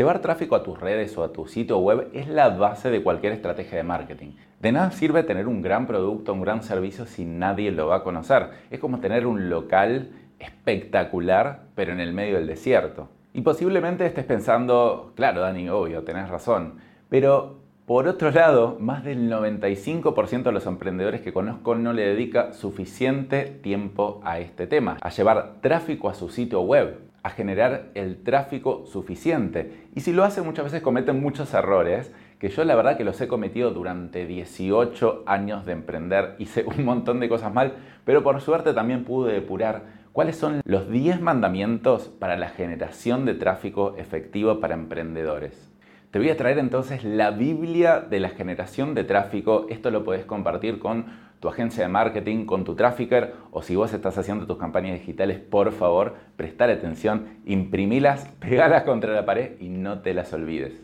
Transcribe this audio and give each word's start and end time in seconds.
Llevar 0.00 0.20
tráfico 0.20 0.56
a 0.56 0.62
tus 0.62 0.80
redes 0.80 1.18
o 1.18 1.22
a 1.22 1.30
tu 1.30 1.46
sitio 1.46 1.76
web 1.76 2.08
es 2.14 2.26
la 2.26 2.48
base 2.48 2.88
de 2.88 3.02
cualquier 3.02 3.34
estrategia 3.34 3.76
de 3.76 3.84
marketing. 3.84 4.30
De 4.58 4.72
nada 4.72 4.92
sirve 4.92 5.24
tener 5.24 5.46
un 5.46 5.60
gran 5.60 5.86
producto, 5.86 6.32
un 6.32 6.40
gran 6.40 6.62
servicio 6.62 7.04
si 7.04 7.26
nadie 7.26 7.70
lo 7.70 7.88
va 7.88 7.96
a 7.96 8.02
conocer. 8.02 8.48
Es 8.70 8.80
como 8.80 9.00
tener 9.00 9.26
un 9.26 9.50
local 9.50 10.08
espectacular, 10.38 11.64
pero 11.74 11.92
en 11.92 12.00
el 12.00 12.14
medio 12.14 12.36
del 12.36 12.46
desierto. 12.46 13.10
Y 13.34 13.42
posiblemente 13.42 14.06
estés 14.06 14.24
pensando, 14.24 15.12
claro, 15.16 15.42
Dani, 15.42 15.68
obvio, 15.68 16.02
tenés 16.02 16.30
razón, 16.30 16.76
pero 17.10 17.58
por 17.84 18.08
otro 18.08 18.30
lado, 18.30 18.78
más 18.80 19.04
del 19.04 19.30
95% 19.30 20.44
de 20.44 20.52
los 20.52 20.64
emprendedores 20.64 21.20
que 21.20 21.34
conozco 21.34 21.74
no 21.74 21.92
le 21.92 22.06
dedica 22.06 22.54
suficiente 22.54 23.42
tiempo 23.62 24.22
a 24.24 24.38
este 24.38 24.66
tema, 24.66 24.96
a 25.02 25.10
llevar 25.10 25.56
tráfico 25.60 26.08
a 26.08 26.14
su 26.14 26.30
sitio 26.30 26.62
web, 26.62 27.09
a 27.22 27.30
generar 27.30 27.90
el 27.94 28.22
tráfico 28.22 28.84
suficiente. 28.86 29.88
Y 29.94 30.00
si 30.00 30.12
lo 30.12 30.24
hace 30.24 30.42
muchas 30.42 30.64
veces 30.66 30.82
cometen 30.82 31.20
muchos 31.20 31.52
errores, 31.54 32.12
que 32.38 32.48
yo 32.48 32.64
la 32.64 32.74
verdad 32.74 32.96
que 32.96 33.04
los 33.04 33.20
he 33.20 33.28
cometido 33.28 33.70
durante 33.70 34.26
18 34.26 35.24
años 35.26 35.66
de 35.66 35.72
emprender, 35.72 36.36
hice 36.38 36.64
un 36.64 36.84
montón 36.84 37.20
de 37.20 37.28
cosas 37.28 37.52
mal, 37.52 37.74
pero 38.04 38.22
por 38.22 38.40
suerte 38.40 38.72
también 38.72 39.04
pude 39.04 39.32
depurar 39.32 40.00
cuáles 40.12 40.36
son 40.36 40.60
los 40.64 40.90
10 40.90 41.20
mandamientos 41.20 42.08
para 42.08 42.36
la 42.36 42.48
generación 42.48 43.26
de 43.26 43.34
tráfico 43.34 43.94
efectivo 43.98 44.58
para 44.60 44.74
emprendedores. 44.74 45.70
Te 46.10 46.18
voy 46.18 46.30
a 46.30 46.36
traer 46.36 46.58
entonces 46.58 47.04
la 47.04 47.30
Biblia 47.30 48.00
de 48.00 48.18
la 48.18 48.30
generación 48.30 48.94
de 48.94 49.04
tráfico. 49.04 49.66
Esto 49.68 49.92
lo 49.92 50.02
puedes 50.02 50.24
compartir 50.24 50.80
con 50.80 51.06
tu 51.40 51.48
agencia 51.48 51.82
de 51.82 51.88
marketing, 51.88 52.44
con 52.44 52.64
tu 52.64 52.74
trafficker 52.74 53.34
o 53.50 53.62
si 53.62 53.74
vos 53.74 53.92
estás 53.92 54.16
haciendo 54.18 54.46
tus 54.46 54.58
campañas 54.58 54.98
digitales, 54.98 55.38
por 55.40 55.72
favor, 55.72 56.14
prestar 56.36 56.70
atención, 56.70 57.40
imprimilas, 57.46 58.26
pegalas 58.40 58.84
contra 58.84 59.12
la 59.12 59.24
pared 59.24 59.58
y 59.58 59.70
no 59.70 60.00
te 60.00 60.14
las 60.14 60.32
olvides. 60.32 60.80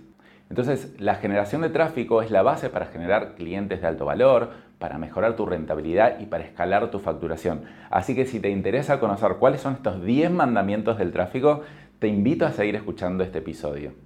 Entonces, 0.48 0.94
la 0.98 1.16
generación 1.16 1.62
de 1.62 1.70
tráfico 1.70 2.22
es 2.22 2.30
la 2.30 2.42
base 2.42 2.70
para 2.70 2.86
generar 2.86 3.34
clientes 3.34 3.80
de 3.80 3.86
alto 3.86 4.04
valor, 4.04 4.50
para 4.78 4.96
mejorar 4.96 5.34
tu 5.34 5.44
rentabilidad 5.44 6.20
y 6.20 6.26
para 6.26 6.44
escalar 6.44 6.90
tu 6.90 7.00
facturación. 7.00 7.62
Así 7.90 8.14
que 8.14 8.26
si 8.26 8.40
te 8.40 8.50
interesa 8.50 9.00
conocer 9.00 9.36
cuáles 9.38 9.60
son 9.60 9.74
estos 9.74 10.04
10 10.04 10.30
mandamientos 10.30 10.98
del 10.98 11.12
tráfico, 11.12 11.62
te 11.98 12.08
invito 12.08 12.46
a 12.46 12.52
seguir 12.52 12.76
escuchando 12.76 13.24
este 13.24 13.38
episodio. 13.38 14.05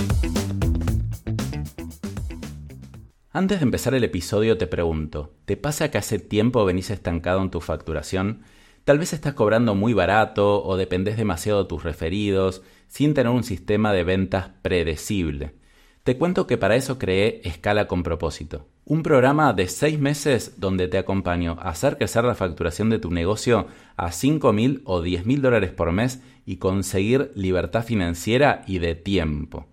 Antes 3.33 3.61
de 3.61 3.63
empezar 3.63 3.93
el 3.93 4.03
episodio 4.03 4.57
te 4.57 4.67
pregunto, 4.67 5.31
¿te 5.45 5.55
pasa 5.55 5.89
que 5.89 5.97
hace 5.97 6.19
tiempo 6.19 6.65
venís 6.65 6.89
estancado 6.89 7.41
en 7.41 7.49
tu 7.49 7.61
facturación? 7.61 8.41
Tal 8.83 8.99
vez 8.99 9.13
estás 9.13 9.35
cobrando 9.35 9.73
muy 9.73 9.93
barato 9.93 10.61
o 10.61 10.75
dependés 10.75 11.15
demasiado 11.15 11.63
de 11.63 11.69
tus 11.69 11.81
referidos, 11.81 12.61
sin 12.89 13.13
tener 13.13 13.31
un 13.31 13.45
sistema 13.45 13.93
de 13.93 14.03
ventas 14.03 14.49
predecible. 14.61 15.55
Te 16.03 16.17
cuento 16.17 16.45
que 16.45 16.57
para 16.57 16.75
eso 16.75 16.99
creé 16.99 17.39
Escala 17.45 17.87
con 17.87 18.03
propósito, 18.03 18.67
un 18.83 19.01
programa 19.01 19.53
de 19.53 19.69
seis 19.69 19.97
meses 19.97 20.55
donde 20.57 20.89
te 20.89 20.97
acompaño 20.97 21.55
a 21.61 21.69
hacer 21.69 21.97
crecer 21.97 22.25
la 22.25 22.35
facturación 22.35 22.89
de 22.89 22.99
tu 22.99 23.11
negocio 23.11 23.67
a 23.95 24.11
5 24.11 24.51
mil 24.51 24.81
o 24.83 25.01
10 25.01 25.25
mil 25.25 25.41
dólares 25.41 25.71
por 25.71 25.93
mes 25.93 26.21
y 26.45 26.57
conseguir 26.57 27.31
libertad 27.35 27.85
financiera 27.85 28.63
y 28.67 28.79
de 28.79 28.95
tiempo. 28.95 29.67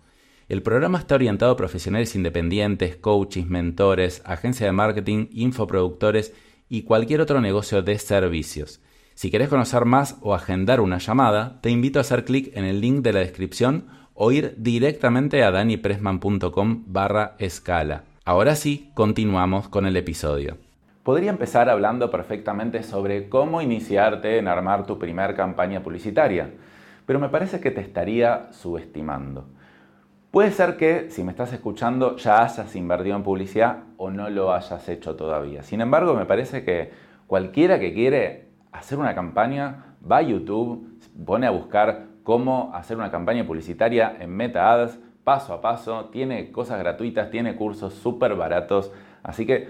El 0.48 0.62
programa 0.62 0.96
está 0.96 1.16
orientado 1.16 1.52
a 1.52 1.56
profesionales 1.58 2.16
independientes, 2.16 2.96
coaches, 2.96 3.46
mentores, 3.46 4.22
agencias 4.24 4.66
de 4.66 4.72
marketing, 4.72 5.26
infoproductores 5.30 6.32
y 6.70 6.84
cualquier 6.84 7.20
otro 7.20 7.42
negocio 7.42 7.82
de 7.82 7.98
servicios. 7.98 8.80
Si 9.12 9.30
querés 9.30 9.50
conocer 9.50 9.84
más 9.84 10.16
o 10.22 10.34
agendar 10.34 10.80
una 10.80 10.96
llamada, 10.96 11.60
te 11.60 11.68
invito 11.68 11.98
a 11.98 12.00
hacer 12.00 12.24
clic 12.24 12.56
en 12.56 12.64
el 12.64 12.80
link 12.80 13.02
de 13.02 13.12
la 13.12 13.20
descripción 13.20 13.88
o 14.14 14.32
ir 14.32 14.54
directamente 14.56 15.42
a 15.42 15.50
danipressman.com 15.50 16.84
barra 16.86 17.36
escala. 17.38 18.04
Ahora 18.24 18.54
sí, 18.54 18.90
continuamos 18.94 19.68
con 19.68 19.84
el 19.84 19.98
episodio. 19.98 20.56
Podría 21.02 21.28
empezar 21.28 21.68
hablando 21.68 22.10
perfectamente 22.10 22.82
sobre 22.84 23.28
cómo 23.28 23.60
iniciarte 23.60 24.38
en 24.38 24.48
armar 24.48 24.86
tu 24.86 24.98
primer 24.98 25.34
campaña 25.34 25.82
publicitaria, 25.82 26.48
pero 27.04 27.18
me 27.18 27.28
parece 27.28 27.60
que 27.60 27.70
te 27.70 27.82
estaría 27.82 28.48
subestimando. 28.52 29.44
Puede 30.30 30.50
ser 30.50 30.76
que 30.76 31.10
si 31.10 31.24
me 31.24 31.30
estás 31.30 31.54
escuchando 31.54 32.16
ya 32.16 32.42
hayas 32.42 32.76
invertido 32.76 33.16
en 33.16 33.22
publicidad 33.22 33.84
o 33.96 34.10
no 34.10 34.28
lo 34.28 34.52
hayas 34.52 34.86
hecho 34.90 35.16
todavía. 35.16 35.62
Sin 35.62 35.80
embargo, 35.80 36.14
me 36.14 36.26
parece 36.26 36.64
que 36.64 36.90
cualquiera 37.26 37.80
que 37.80 37.94
quiere 37.94 38.48
hacer 38.70 38.98
una 38.98 39.14
campaña 39.14 39.96
va 40.10 40.18
a 40.18 40.22
YouTube, 40.22 41.00
pone 41.24 41.46
a 41.46 41.50
buscar 41.50 42.08
cómo 42.24 42.70
hacer 42.74 42.98
una 42.98 43.10
campaña 43.10 43.46
publicitaria 43.46 44.18
en 44.20 44.28
Meta 44.30 44.70
Ads 44.70 44.98
paso 45.24 45.54
a 45.54 45.62
paso, 45.62 46.06
tiene 46.06 46.52
cosas 46.52 46.78
gratuitas, 46.78 47.30
tiene 47.30 47.56
cursos 47.56 47.94
súper 47.94 48.34
baratos. 48.34 48.92
Así 49.22 49.46
que 49.46 49.68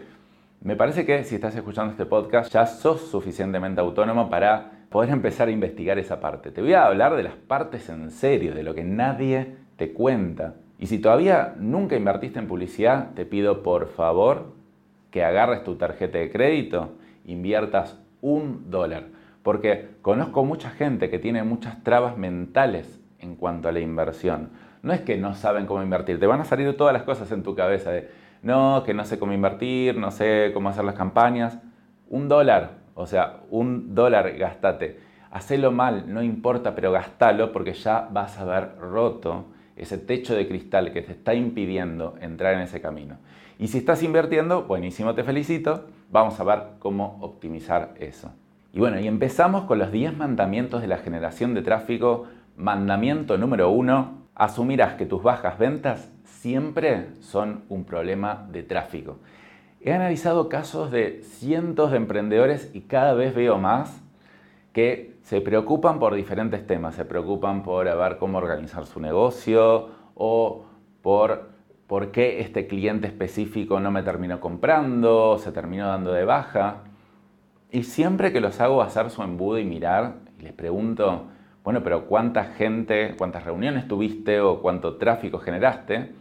me 0.61 0.75
parece 0.75 1.07
que 1.07 1.23
si 1.23 1.37
estás 1.37 1.55
escuchando 1.55 1.93
este 1.93 2.05
podcast 2.05 2.53
ya 2.53 2.67
sos 2.67 3.03
suficientemente 3.11 3.81
autónomo 3.81 4.29
para 4.29 4.73
poder 4.89 5.11
empezar 5.11 5.47
a 5.47 5.53
investigar 5.53 6.01
esa 6.01 6.21
parte. 6.21 6.51
Te 6.51 6.63
voy 6.63 6.73
a 6.75 6.87
hablar 6.87 7.15
de 7.15 7.23
las 7.23 7.35
partes 7.35 7.89
en 7.89 8.11
serio, 8.11 8.55
de 8.55 8.65
lo 8.65 8.75
que 8.75 8.83
nadie 8.83 9.68
te 9.78 9.93
cuenta. 9.93 10.56
Y 10.78 10.87
si 10.89 10.99
todavía 10.99 11.55
nunca 11.59 11.97
invertiste 11.97 12.39
en 12.39 12.49
publicidad, 12.49 13.12
te 13.15 13.25
pido 13.25 13.62
por 13.62 13.89
favor 13.89 14.53
que 15.11 15.25
agarres 15.25 15.65
tu 15.65 15.77
tarjeta 15.77 16.19
de 16.19 16.31
crédito, 16.31 16.91
inviertas 17.25 17.99
un 18.21 18.71
dólar. 18.71 19.05
Porque 19.43 19.89
conozco 20.03 20.44
mucha 20.44 20.71
gente 20.71 21.09
que 21.09 21.19
tiene 21.19 21.44
muchas 21.44 21.83
trabas 21.84 22.19
mentales 22.19 23.00
en 23.21 23.37
cuanto 23.37 23.69
a 23.69 23.72
la 23.72 23.81
inversión. 23.81 24.50
No 24.83 24.93
es 24.93 25.00
que 25.00 25.16
no 25.16 25.34
saben 25.34 25.66
cómo 25.66 25.83
invertir, 25.83 26.21
te 26.21 26.27
van 26.27 26.41
a 26.41 26.45
salir 26.45 26.77
todas 26.77 26.93
las 26.93 27.05
cosas 27.05 27.31
en 27.31 27.43
tu 27.45 27.55
cabeza 27.55 27.91
de, 27.91 28.10
no, 28.43 28.83
que 28.84 28.95
no 28.95 29.05
sé 29.05 29.19
cómo 29.19 29.33
invertir, 29.33 29.97
no 29.97 30.10
sé 30.10 30.50
cómo 30.53 30.69
hacer 30.69 30.84
las 30.84 30.95
campañas. 30.97 31.59
Un 32.09 32.28
dólar, 32.28 32.78
o 32.95 33.06
sea, 33.06 33.41
un 33.50 33.95
dólar 33.95 34.37
gastate. 34.37 34.99
Hacelo 35.31 35.71
mal, 35.71 36.12
no 36.12 36.22
importa, 36.22 36.75
pero 36.75 36.91
gastalo 36.91 37.53
porque 37.53 37.75
ya 37.75 38.09
vas 38.10 38.39
a 38.39 38.43
haber 38.43 38.77
roto 38.78 39.47
ese 39.78 39.99
techo 39.99 40.34
de 40.34 40.47
cristal 40.47 40.93
que 40.93 41.03
te 41.03 41.12
está 41.12 41.34
impidiendo 41.34 42.16
entrar 42.21 42.55
en 42.55 42.61
ese 42.61 42.81
camino. 42.81 43.16
Y 43.59 43.69
si 43.69 43.78
estás 43.78 44.03
invirtiendo, 44.03 44.65
buenísimo, 44.65 45.15
te 45.15 45.25
felicito. 45.25 45.87
Vamos 46.11 46.39
a 46.39 46.44
ver 46.44 46.62
cómo 46.78 47.19
optimizar 47.21 47.94
eso. 47.99 48.33
Y 48.72 48.78
bueno, 48.81 49.00
y 49.00 49.09
empezamos 49.09 49.65
con 49.65 49.78
los 49.78 49.91
10 49.91 50.16
mandamientos 50.16 50.81
de 50.81 50.89
la 50.89 50.99
generación 50.99 51.55
de 51.55 51.62
tráfico. 51.62 52.27
Mandamiento 52.56 53.39
número 53.39 53.71
uno, 53.71 54.19
asumirás 54.34 54.94
que 54.94 55.06
tus 55.06 55.22
bajas 55.22 55.59
ventas 55.59 56.10
siempre 56.25 57.09
son 57.21 57.65
un 57.69 57.84
problema 57.84 58.47
de 58.53 58.62
tráfico. 58.62 59.19
He 59.81 59.93
analizado 59.93 60.49
casos 60.49 60.91
de 60.91 61.22
cientos 61.25 61.91
de 61.91 61.97
emprendedores 61.97 62.71
y 62.75 62.83
cada 62.83 63.15
vez 63.15 63.34
veo 63.34 63.59
más 63.59 64.00
que 64.72 65.18
se 65.28 65.43
preocupan 65.43 65.99
por 65.99 66.15
diferentes 66.15 66.66
temas, 66.66 66.94
se 66.94 67.05
preocupan 67.05 67.62
por 67.62 67.84
ver 67.84 68.16
cómo 68.16 68.39
organizar 68.39 68.87
su 68.87 68.99
negocio 68.99 69.91
o 70.15 70.65
por 71.03 71.50
por 71.86 72.13
qué 72.13 72.41
este 72.41 72.66
cliente 72.66 73.07
específico 73.07 73.78
no 73.78 73.91
me 73.91 74.03
terminó 74.03 74.41
comprando, 74.41 75.36
se 75.36 75.53
terminó 75.53 75.89
dando 75.89 76.13
de 76.13 76.25
baja. 76.25 76.84
Y 77.71 77.83
siempre 77.83 78.33
que 78.33 78.41
los 78.41 78.59
hago 78.63 78.80
hacer 78.80 79.10
su 79.10 79.22
embudo 79.22 79.59
y 79.59 79.65
mirar, 79.65 80.15
les 80.41 80.54
pregunto, 80.54 81.27
bueno, 81.63 81.83
pero 81.83 82.07
¿cuánta 82.07 82.45
gente, 82.45 83.15
cuántas 83.19 83.45
reuniones 83.45 83.86
tuviste 83.86 84.41
o 84.41 84.63
cuánto 84.63 84.97
tráfico 84.97 85.41
generaste? 85.41 86.15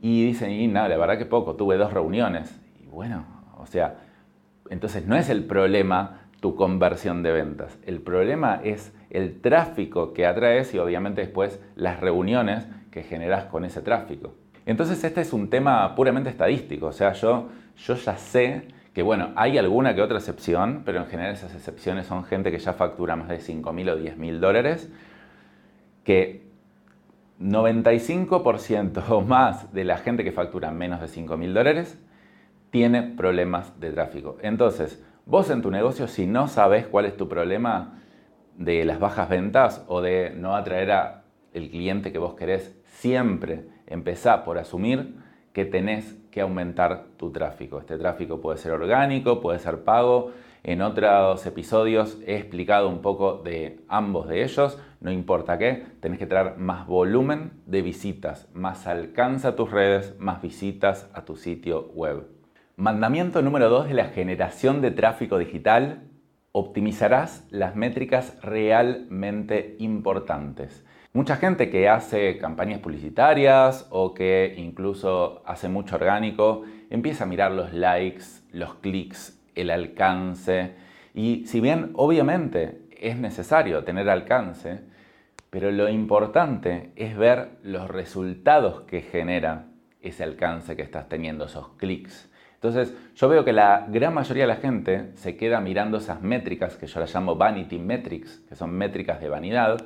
Y 0.00 0.26
dicen, 0.26 0.50
y 0.50 0.66
nada, 0.66 0.88
la 0.88 0.96
verdad 0.96 1.16
que 1.16 1.26
poco, 1.26 1.54
tuve 1.54 1.76
dos 1.76 1.92
reuniones. 1.92 2.60
Y 2.82 2.86
bueno, 2.86 3.24
o 3.56 3.66
sea, 3.66 3.98
entonces 4.68 5.06
no 5.06 5.14
es 5.14 5.30
el 5.30 5.44
problema 5.44 6.23
tu 6.44 6.56
conversión 6.56 7.22
de 7.22 7.32
ventas. 7.32 7.78
El 7.86 8.02
problema 8.02 8.60
es 8.62 8.92
el 9.08 9.40
tráfico 9.40 10.12
que 10.12 10.26
atraes 10.26 10.74
y 10.74 10.78
obviamente 10.78 11.22
después 11.22 11.58
las 11.74 12.00
reuniones 12.00 12.66
que 12.90 13.02
generas 13.02 13.46
con 13.46 13.64
ese 13.64 13.80
tráfico. 13.80 14.34
Entonces 14.66 15.02
este 15.04 15.22
es 15.22 15.32
un 15.32 15.48
tema 15.48 15.94
puramente 15.94 16.28
estadístico, 16.28 16.88
o 16.88 16.92
sea, 16.92 17.14
yo, 17.14 17.48
yo 17.78 17.94
ya 17.94 18.18
sé 18.18 18.68
que 18.92 19.00
bueno, 19.02 19.30
hay 19.36 19.56
alguna 19.56 19.94
que 19.94 20.02
otra 20.02 20.18
excepción, 20.18 20.82
pero 20.84 20.98
en 20.98 21.06
general 21.06 21.32
esas 21.32 21.54
excepciones 21.54 22.04
son 22.08 22.24
gente 22.24 22.50
que 22.50 22.58
ya 22.58 22.74
factura 22.74 23.16
más 23.16 23.30
de 23.30 23.40
5 23.40 23.72
mil 23.72 23.88
o 23.88 23.96
10 23.96 24.18
mil 24.18 24.38
dólares, 24.38 24.92
que 26.04 26.42
95% 27.40 29.02
o 29.08 29.22
más 29.22 29.72
de 29.72 29.84
la 29.84 29.96
gente 29.96 30.22
que 30.22 30.30
factura 30.30 30.70
menos 30.70 31.00
de 31.00 31.08
5 31.08 31.38
mil 31.38 31.54
dólares 31.54 31.98
tiene 32.68 33.02
problemas 33.02 33.80
de 33.80 33.92
tráfico. 33.92 34.36
Entonces, 34.42 35.02
vos 35.26 35.50
en 35.50 35.62
tu 35.62 35.70
negocio, 35.70 36.06
si 36.06 36.26
no 36.26 36.48
sabes 36.48 36.86
cuál 36.86 37.06
es 37.06 37.16
tu 37.16 37.28
problema 37.28 38.00
de 38.56 38.84
las 38.84 39.00
bajas 39.00 39.28
ventas 39.28 39.84
o 39.88 40.00
de 40.00 40.30
no 40.30 40.54
atraer 40.54 40.92
a 40.92 41.24
el 41.52 41.70
cliente 41.70 42.12
que 42.12 42.18
vos 42.18 42.34
querés, 42.34 42.76
siempre 42.84 43.68
empezá 43.86 44.44
por 44.44 44.58
asumir 44.58 45.16
que 45.52 45.64
tenés 45.64 46.16
que 46.30 46.40
aumentar 46.40 47.06
tu 47.16 47.30
tráfico. 47.30 47.78
Este 47.78 47.96
tráfico 47.96 48.40
puede 48.40 48.58
ser 48.58 48.72
orgánico, 48.72 49.40
puede 49.40 49.60
ser 49.60 49.84
pago. 49.84 50.32
En 50.64 50.82
otros 50.82 51.46
episodios 51.46 52.18
he 52.26 52.36
explicado 52.36 52.88
un 52.88 53.02
poco 53.02 53.42
de 53.44 53.84
ambos 53.86 54.28
de 54.28 54.42
ellos. 54.42 54.80
No 55.00 55.12
importa 55.12 55.58
qué, 55.58 55.84
tenés 56.00 56.18
que 56.18 56.26
traer 56.26 56.56
más 56.56 56.86
volumen 56.88 57.52
de 57.66 57.82
visitas, 57.82 58.48
más 58.52 58.86
alcance 58.88 59.46
a 59.46 59.54
tus 59.54 59.70
redes, 59.70 60.16
más 60.18 60.42
visitas 60.42 61.08
a 61.14 61.24
tu 61.24 61.36
sitio 61.36 61.90
web. 61.94 62.33
Mandamiento 62.76 63.40
número 63.40 63.68
2 63.68 63.86
de 63.86 63.94
la 63.94 64.06
generación 64.06 64.82
de 64.82 64.90
tráfico 64.90 65.38
digital. 65.38 66.08
Optimizarás 66.50 67.46
las 67.52 67.76
métricas 67.76 68.36
realmente 68.42 69.76
importantes. 69.78 70.84
Mucha 71.12 71.36
gente 71.36 71.70
que 71.70 71.88
hace 71.88 72.36
campañas 72.36 72.80
publicitarias 72.80 73.86
o 73.90 74.12
que 74.12 74.56
incluso 74.58 75.44
hace 75.46 75.68
mucho 75.68 75.94
orgánico 75.94 76.64
empieza 76.90 77.22
a 77.22 77.26
mirar 77.28 77.52
los 77.52 77.72
likes, 77.72 78.24
los 78.50 78.74
clics, 78.74 79.40
el 79.54 79.70
alcance. 79.70 80.74
Y 81.14 81.46
si 81.46 81.60
bien 81.60 81.92
obviamente 81.94 82.88
es 83.00 83.16
necesario 83.16 83.84
tener 83.84 84.10
alcance, 84.10 84.80
pero 85.48 85.70
lo 85.70 85.88
importante 85.88 86.90
es 86.96 87.16
ver 87.16 87.50
los 87.62 87.88
resultados 87.88 88.80
que 88.80 89.00
genera 89.00 89.68
ese 90.00 90.24
alcance 90.24 90.74
que 90.74 90.82
estás 90.82 91.08
teniendo, 91.08 91.44
esos 91.44 91.68
clics. 91.76 92.33
Entonces 92.64 92.96
yo 93.14 93.28
veo 93.28 93.44
que 93.44 93.52
la 93.52 93.84
gran 93.90 94.14
mayoría 94.14 94.44
de 94.44 94.48
la 94.48 94.56
gente 94.56 95.10
se 95.16 95.36
queda 95.36 95.60
mirando 95.60 95.98
esas 95.98 96.22
métricas 96.22 96.78
que 96.78 96.86
yo 96.86 96.98
las 96.98 97.14
llamo 97.14 97.36
vanity 97.36 97.78
metrics, 97.78 98.38
que 98.48 98.56
son 98.56 98.70
métricas 98.70 99.20
de 99.20 99.28
vanidad, 99.28 99.76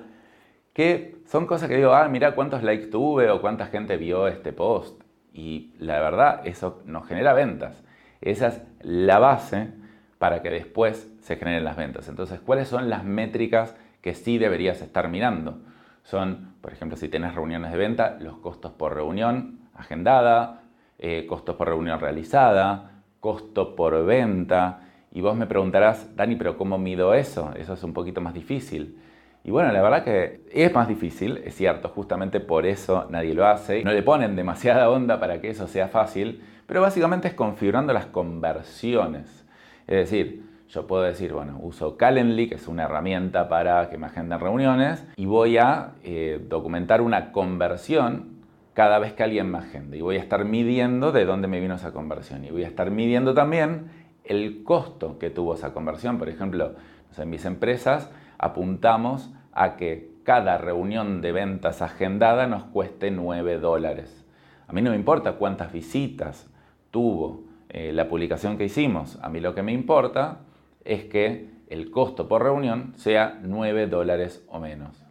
que 0.73 1.17
son 1.27 1.47
cosas 1.47 1.69
que 1.69 1.75
digo, 1.75 1.93
ah, 1.93 2.07
mira 2.07 2.37
cuántos 2.37 2.63
likes 2.63 2.87
tuve 2.87 3.31
o 3.31 3.41
cuánta 3.41 3.67
gente 3.67 3.97
vio 3.97 4.29
este 4.29 4.53
post. 4.53 5.03
Y 5.35 5.75
la 5.81 5.99
verdad, 5.99 6.43
eso 6.45 6.81
nos 6.85 7.05
genera 7.09 7.33
ventas. 7.33 7.83
Esa 8.21 8.47
es 8.47 8.63
la 8.83 9.19
base 9.19 9.73
para 10.21 10.41
que 10.41 10.51
después 10.51 11.11
se 11.21 11.35
generen 11.35 11.65
las 11.65 11.77
ventas. 11.77 12.09
Entonces, 12.09 12.39
¿cuáles 12.39 12.69
son 12.69 12.89
las 12.89 13.03
métricas 13.03 13.75
que 14.03 14.15
sí 14.15 14.39
deberías 14.39 14.81
estar 14.83 15.09
mirando? 15.09 15.59
Son, 16.05 16.55
por 16.61 16.73
ejemplo, 16.73 16.97
si 16.97 17.09
tienes 17.09 17.35
reuniones 17.35 17.73
de 17.73 17.77
venta, 17.77 18.19
los 18.21 18.39
costos 18.39 18.71
por 18.71 18.95
reunión 18.95 19.69
agendada, 19.75 20.63
eh, 20.99 21.27
costos 21.27 21.57
por 21.57 21.69
reunión 21.69 22.01
realizada, 22.01 23.03
costo 23.21 23.77
por 23.77 24.05
venta. 24.05 24.81
Y 25.13 25.21
vos 25.21 25.37
me 25.37 25.47
preguntarás, 25.47 26.15
Dani, 26.17 26.37
pero 26.37 26.57
¿cómo 26.59 26.79
mido 26.79 27.15
eso? 27.15 27.53
Eso 27.57 27.75
es 27.75 27.83
un 27.83 27.93
poquito 27.93 28.21
más 28.21 28.35
difícil. 28.35 28.99
Y 29.45 29.51
bueno, 29.51 29.73
la 29.73 29.81
verdad 29.81 30.05
que 30.05 30.43
es 30.53 30.75
más 30.75 30.89
difícil, 30.89 31.39
es 31.45 31.55
cierto, 31.55 31.89
justamente 31.89 32.41
por 32.41 32.67
eso 32.67 33.07
nadie 33.09 33.35
lo 33.35 33.47
hace. 33.47 33.83
No 33.83 33.93
le 33.93 34.03
ponen 34.03 34.37
demasiada 34.37 34.91
onda 34.91 35.19
para 35.21 35.41
que 35.41 35.51
eso 35.51 35.67
sea 35.67 35.89
fácil, 35.89 36.43
pero 36.67 36.83
básicamente 36.83 37.29
es 37.29 37.35
configurando 37.35 37.93
las 37.93 38.07
conversiones. 38.07 39.47
Es 39.87 39.97
decir, 40.11 40.43
yo 40.69 40.87
puedo 40.87 41.03
decir, 41.03 41.33
bueno, 41.33 41.59
uso 41.63 41.97
Calendly, 41.97 42.49
que 42.49 42.57
es 42.57 42.69
una 42.69 42.85
herramienta 42.85 43.49
para 43.49 43.89
que 43.89 43.97
me 43.97 44.07
agenden 44.07 44.39
reuniones, 44.39 45.07
y 45.17 45.25
voy 45.25 45.57
a 45.57 45.93
eh, 46.03 46.45
documentar 46.47 47.01
una 47.01 47.33
conversión 47.33 48.38
cada 48.79 49.01
vez 49.01 49.13
que 49.13 49.25
alguien 49.25 49.51
me 49.51 49.59
agende. 49.59 49.99
Y 49.99 50.03
voy 50.03 50.19
a 50.19 50.21
estar 50.21 50.45
midiendo 50.45 51.11
de 51.11 51.25
dónde 51.25 51.49
me 51.49 51.59
vino 51.59 51.75
esa 51.75 51.91
conversión. 51.91 52.45
Y 52.45 52.53
voy 52.53 52.63
a 52.63 52.69
estar 52.69 52.93
midiendo 52.93 53.35
también 53.35 53.91
el 54.23 54.63
costo 54.63 55.19
que 55.19 55.31
tuvo 55.31 55.55
esa 55.55 55.75
conversión. 55.75 56.17
Por 56.17 56.29
ejemplo, 56.29 56.77
en 57.17 57.29
mis 57.29 57.45
empresas 57.45 58.09
apuntamos 58.39 59.33
a 59.51 59.75
que 59.75 60.13
cada 60.23 60.59
reunión 60.59 61.23
de 61.23 61.33
ventas 61.33 61.83
agendada 61.83 62.47
nos 62.47 62.63
cueste 62.67 63.11
9 63.11 63.59
dólares. 63.59 64.25
A 64.69 64.73
mí 64.73 64.81
no 64.81 64.91
me 64.91 64.97
importa 64.97 65.33
cuántas 65.33 65.73
visitas 65.73 66.49
tuvo 66.93 67.47
eh, 67.71 67.91
la 67.93 68.09
publicación 68.09 68.57
que 68.59 68.67
hicimos. 68.67 69.19
A 69.23 69.29
mí 69.29 69.41
lo 69.41 69.57
que 69.57 69.65
me 69.65 69.73
importa 69.73 70.43
es 70.85 71.03
que 71.07 71.51
el 71.69 71.91
costo 71.91 72.29
por 72.29 72.45
reunión 72.45 72.93
sea 72.95 73.41
9 73.43 73.89
dólares 73.89 74.45
o 74.47 74.61
menos. 74.61 75.05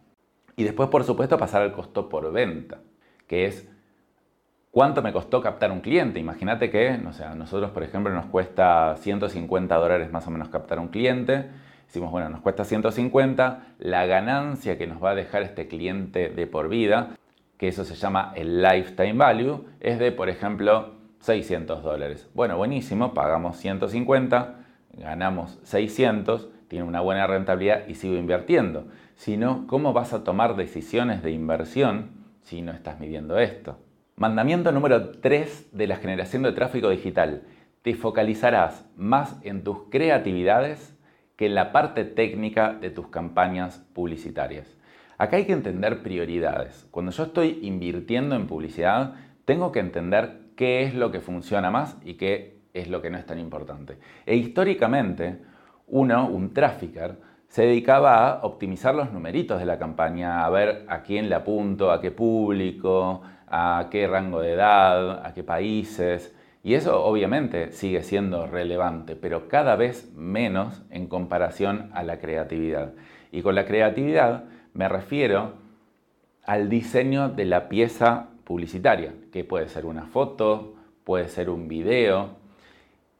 Y 0.56 0.64
después, 0.64 0.88
por 0.88 1.04
supuesto, 1.04 1.36
pasar 1.36 1.60
al 1.60 1.72
costo 1.72 2.08
por 2.08 2.32
venta, 2.32 2.78
que 3.28 3.46
es 3.46 3.68
cuánto 4.72 5.00
me 5.02 5.12
costó 5.12 5.40
captar 5.40 5.70
un 5.70 5.80
cliente. 5.80 6.18
Imagínate 6.18 6.70
que, 6.70 6.98
no 6.98 7.12
sé, 7.12 7.24
a 7.24 7.36
nosotros, 7.36 7.70
por 7.70 7.84
ejemplo, 7.84 8.12
nos 8.12 8.26
cuesta 8.26 8.96
150 8.96 9.76
dólares 9.76 10.10
más 10.10 10.26
o 10.26 10.30
menos 10.32 10.48
captar 10.48 10.80
un 10.80 10.88
cliente 10.88 11.48
Decimos, 11.88 12.10
bueno, 12.10 12.28
nos 12.28 12.42
cuesta 12.42 12.66
150, 12.66 13.62
la 13.78 14.04
ganancia 14.04 14.76
que 14.76 14.86
nos 14.86 15.02
va 15.02 15.12
a 15.12 15.14
dejar 15.14 15.42
este 15.42 15.68
cliente 15.68 16.28
de 16.28 16.46
por 16.46 16.68
vida, 16.68 17.16
que 17.56 17.68
eso 17.68 17.82
se 17.82 17.94
llama 17.94 18.32
el 18.36 18.60
lifetime 18.60 19.14
value, 19.14 19.64
es 19.80 19.98
de, 19.98 20.12
por 20.12 20.28
ejemplo, 20.28 20.92
600 21.20 21.82
dólares. 21.82 22.28
Bueno, 22.34 22.58
buenísimo, 22.58 23.14
pagamos 23.14 23.56
150, 23.56 24.56
ganamos 24.98 25.58
600, 25.62 26.50
tiene 26.68 26.84
una 26.84 27.00
buena 27.00 27.26
rentabilidad 27.26 27.88
y 27.88 27.94
sigo 27.94 28.16
invirtiendo. 28.16 28.88
Si 29.16 29.38
no, 29.38 29.66
¿cómo 29.66 29.94
vas 29.94 30.12
a 30.12 30.24
tomar 30.24 30.56
decisiones 30.56 31.22
de 31.22 31.30
inversión 31.30 32.10
si 32.48 32.62
no 32.62 32.72
estás 32.72 32.98
midiendo 32.98 33.38
esto? 33.38 33.78
Mandamiento 34.16 34.72
número 34.72 35.10
3 35.10 35.68
de 35.72 35.86
la 35.86 35.96
generación 35.96 36.42
de 36.42 36.52
tráfico 36.52 36.88
digital. 36.88 37.42
Te 37.82 37.94
focalizarás 37.94 38.88
más 38.96 39.36
en 39.42 39.62
tus 39.62 39.82
creatividades 39.90 40.96
que 41.36 41.46
en 41.46 41.54
la 41.54 41.72
parte 41.72 42.04
técnica 42.04 42.72
de 42.72 42.88
tus 42.88 43.08
campañas 43.08 43.86
publicitarias. 43.92 44.78
Acá 45.18 45.36
hay 45.36 45.44
que 45.44 45.52
entender 45.52 46.02
prioridades. 46.02 46.88
Cuando 46.90 47.12
yo 47.12 47.24
estoy 47.24 47.58
invirtiendo 47.60 48.34
en 48.34 48.46
publicidad, 48.46 49.14
tengo 49.44 49.70
que 49.70 49.80
entender 49.80 50.40
qué 50.56 50.84
es 50.84 50.94
lo 50.94 51.12
que 51.12 51.20
funciona 51.20 51.70
más 51.70 51.98
y 52.02 52.14
qué 52.14 52.62
es 52.72 52.88
lo 52.88 53.02
que 53.02 53.10
no 53.10 53.18
es 53.18 53.26
tan 53.26 53.38
importante. 53.38 53.98
E 54.24 54.36
históricamente, 54.36 55.42
uno, 55.86 56.26
un 56.26 56.54
trafficker, 56.54 57.18
se 57.48 57.62
dedicaba 57.62 58.28
a 58.28 58.44
optimizar 58.44 58.94
los 58.94 59.12
numeritos 59.12 59.58
de 59.58 59.66
la 59.66 59.78
campaña, 59.78 60.44
a 60.44 60.50
ver 60.50 60.84
a 60.88 61.02
quién 61.02 61.28
le 61.28 61.34
apunto, 61.34 61.90
a 61.90 62.00
qué 62.00 62.10
público, 62.10 63.22
a 63.46 63.88
qué 63.90 64.06
rango 64.06 64.40
de 64.40 64.52
edad, 64.52 65.26
a 65.26 65.32
qué 65.32 65.42
países. 65.42 66.34
Y 66.62 66.74
eso 66.74 67.02
obviamente 67.02 67.72
sigue 67.72 68.02
siendo 68.02 68.46
relevante, 68.46 69.16
pero 69.16 69.48
cada 69.48 69.76
vez 69.76 70.12
menos 70.14 70.82
en 70.90 71.06
comparación 71.06 71.90
a 71.94 72.02
la 72.02 72.18
creatividad. 72.18 72.92
Y 73.32 73.40
con 73.42 73.54
la 73.54 73.64
creatividad 73.64 74.44
me 74.74 74.88
refiero 74.88 75.54
al 76.44 76.68
diseño 76.68 77.30
de 77.30 77.46
la 77.46 77.68
pieza 77.68 78.28
publicitaria, 78.44 79.14
que 79.32 79.44
puede 79.44 79.68
ser 79.68 79.86
una 79.86 80.06
foto, 80.06 80.74
puede 81.04 81.28
ser 81.28 81.48
un 81.48 81.68
video. 81.68 82.36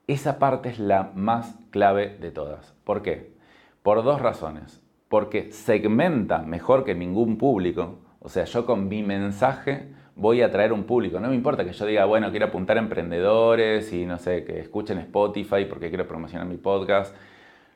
Esa 0.06 0.38
parte 0.38 0.68
es 0.68 0.78
la 0.78 1.12
más 1.14 1.58
clave 1.70 2.16
de 2.20 2.30
todas. 2.30 2.74
¿Por 2.84 3.02
qué? 3.02 3.37
Por 3.82 4.02
dos 4.02 4.20
razones. 4.20 4.82
Porque 5.08 5.52
segmenta 5.52 6.38
mejor 6.42 6.84
que 6.84 6.94
ningún 6.94 7.38
público. 7.38 7.98
O 8.20 8.28
sea, 8.28 8.44
yo 8.44 8.66
con 8.66 8.88
mi 8.88 9.02
mensaje 9.02 9.88
voy 10.16 10.42
a 10.42 10.46
atraer 10.46 10.72
un 10.72 10.84
público. 10.84 11.20
No 11.20 11.28
me 11.28 11.34
importa 11.34 11.64
que 11.64 11.72
yo 11.72 11.86
diga, 11.86 12.04
bueno, 12.04 12.30
quiero 12.30 12.46
apuntar 12.46 12.76
a 12.76 12.80
emprendedores 12.80 13.92
y 13.92 14.04
no 14.04 14.18
sé, 14.18 14.44
que 14.44 14.60
escuchen 14.60 14.98
Spotify 14.98 15.64
porque 15.68 15.88
quiero 15.88 16.06
promocionar 16.06 16.46
mi 16.46 16.56
podcast. 16.56 17.14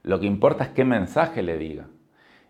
Lo 0.03 0.19
que 0.19 0.27
importa 0.27 0.65
es 0.65 0.71
qué 0.71 0.85
mensaje 0.85 1.43
le 1.43 1.57
diga. 1.57 1.87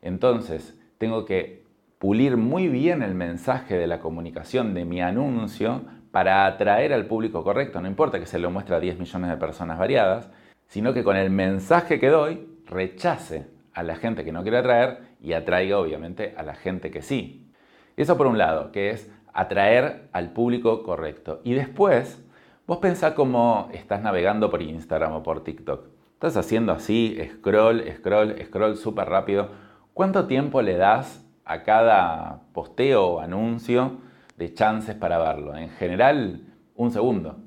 Entonces, 0.00 0.78
tengo 0.98 1.24
que 1.24 1.62
pulir 1.98 2.36
muy 2.36 2.68
bien 2.68 3.02
el 3.02 3.14
mensaje 3.14 3.76
de 3.76 3.86
la 3.86 4.00
comunicación 4.00 4.74
de 4.74 4.84
mi 4.84 5.00
anuncio 5.00 5.82
para 6.10 6.46
atraer 6.46 6.92
al 6.92 7.06
público 7.06 7.44
correcto. 7.44 7.80
No 7.80 7.88
importa 7.88 8.18
que 8.18 8.26
se 8.26 8.38
lo 8.38 8.50
muestre 8.50 8.74
a 8.74 8.80
10 8.80 8.98
millones 8.98 9.30
de 9.30 9.36
personas 9.36 9.78
variadas, 9.78 10.30
sino 10.66 10.94
que 10.94 11.04
con 11.04 11.16
el 11.16 11.30
mensaje 11.30 12.00
que 12.00 12.08
doy 12.08 12.46
rechace 12.72 13.46
a 13.74 13.82
la 13.82 13.96
gente 13.96 14.24
que 14.24 14.32
no 14.32 14.42
quiere 14.42 14.58
atraer 14.58 15.16
y 15.20 15.32
atraiga 15.32 15.78
obviamente 15.78 16.34
a 16.36 16.42
la 16.42 16.54
gente 16.54 16.90
que 16.90 17.02
sí. 17.02 17.50
Eso 17.96 18.16
por 18.16 18.26
un 18.26 18.38
lado, 18.38 18.72
que 18.72 18.90
es 18.90 19.10
atraer 19.32 20.08
al 20.12 20.32
público 20.32 20.82
correcto. 20.82 21.40
Y 21.44 21.54
después, 21.54 22.22
vos 22.66 22.78
pensás 22.78 23.12
cómo 23.12 23.68
estás 23.72 24.02
navegando 24.02 24.50
por 24.50 24.62
Instagram 24.62 25.12
o 25.12 25.22
por 25.22 25.44
TikTok. 25.44 25.86
Estás 26.14 26.36
haciendo 26.36 26.72
así, 26.72 27.18
scroll, 27.34 27.84
scroll, 27.96 28.36
scroll 28.44 28.76
súper 28.76 29.08
rápido. 29.08 29.48
¿Cuánto 29.94 30.26
tiempo 30.26 30.62
le 30.62 30.76
das 30.76 31.26
a 31.44 31.62
cada 31.62 32.42
posteo 32.52 33.04
o 33.06 33.20
anuncio 33.20 33.98
de 34.36 34.54
chances 34.54 34.94
para 34.94 35.18
verlo? 35.18 35.56
En 35.56 35.70
general, 35.70 36.46
un 36.76 36.90
segundo 36.90 37.38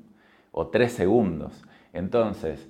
o 0.52 0.68
tres 0.68 0.92
segundos. 0.92 1.64
Entonces, 1.92 2.68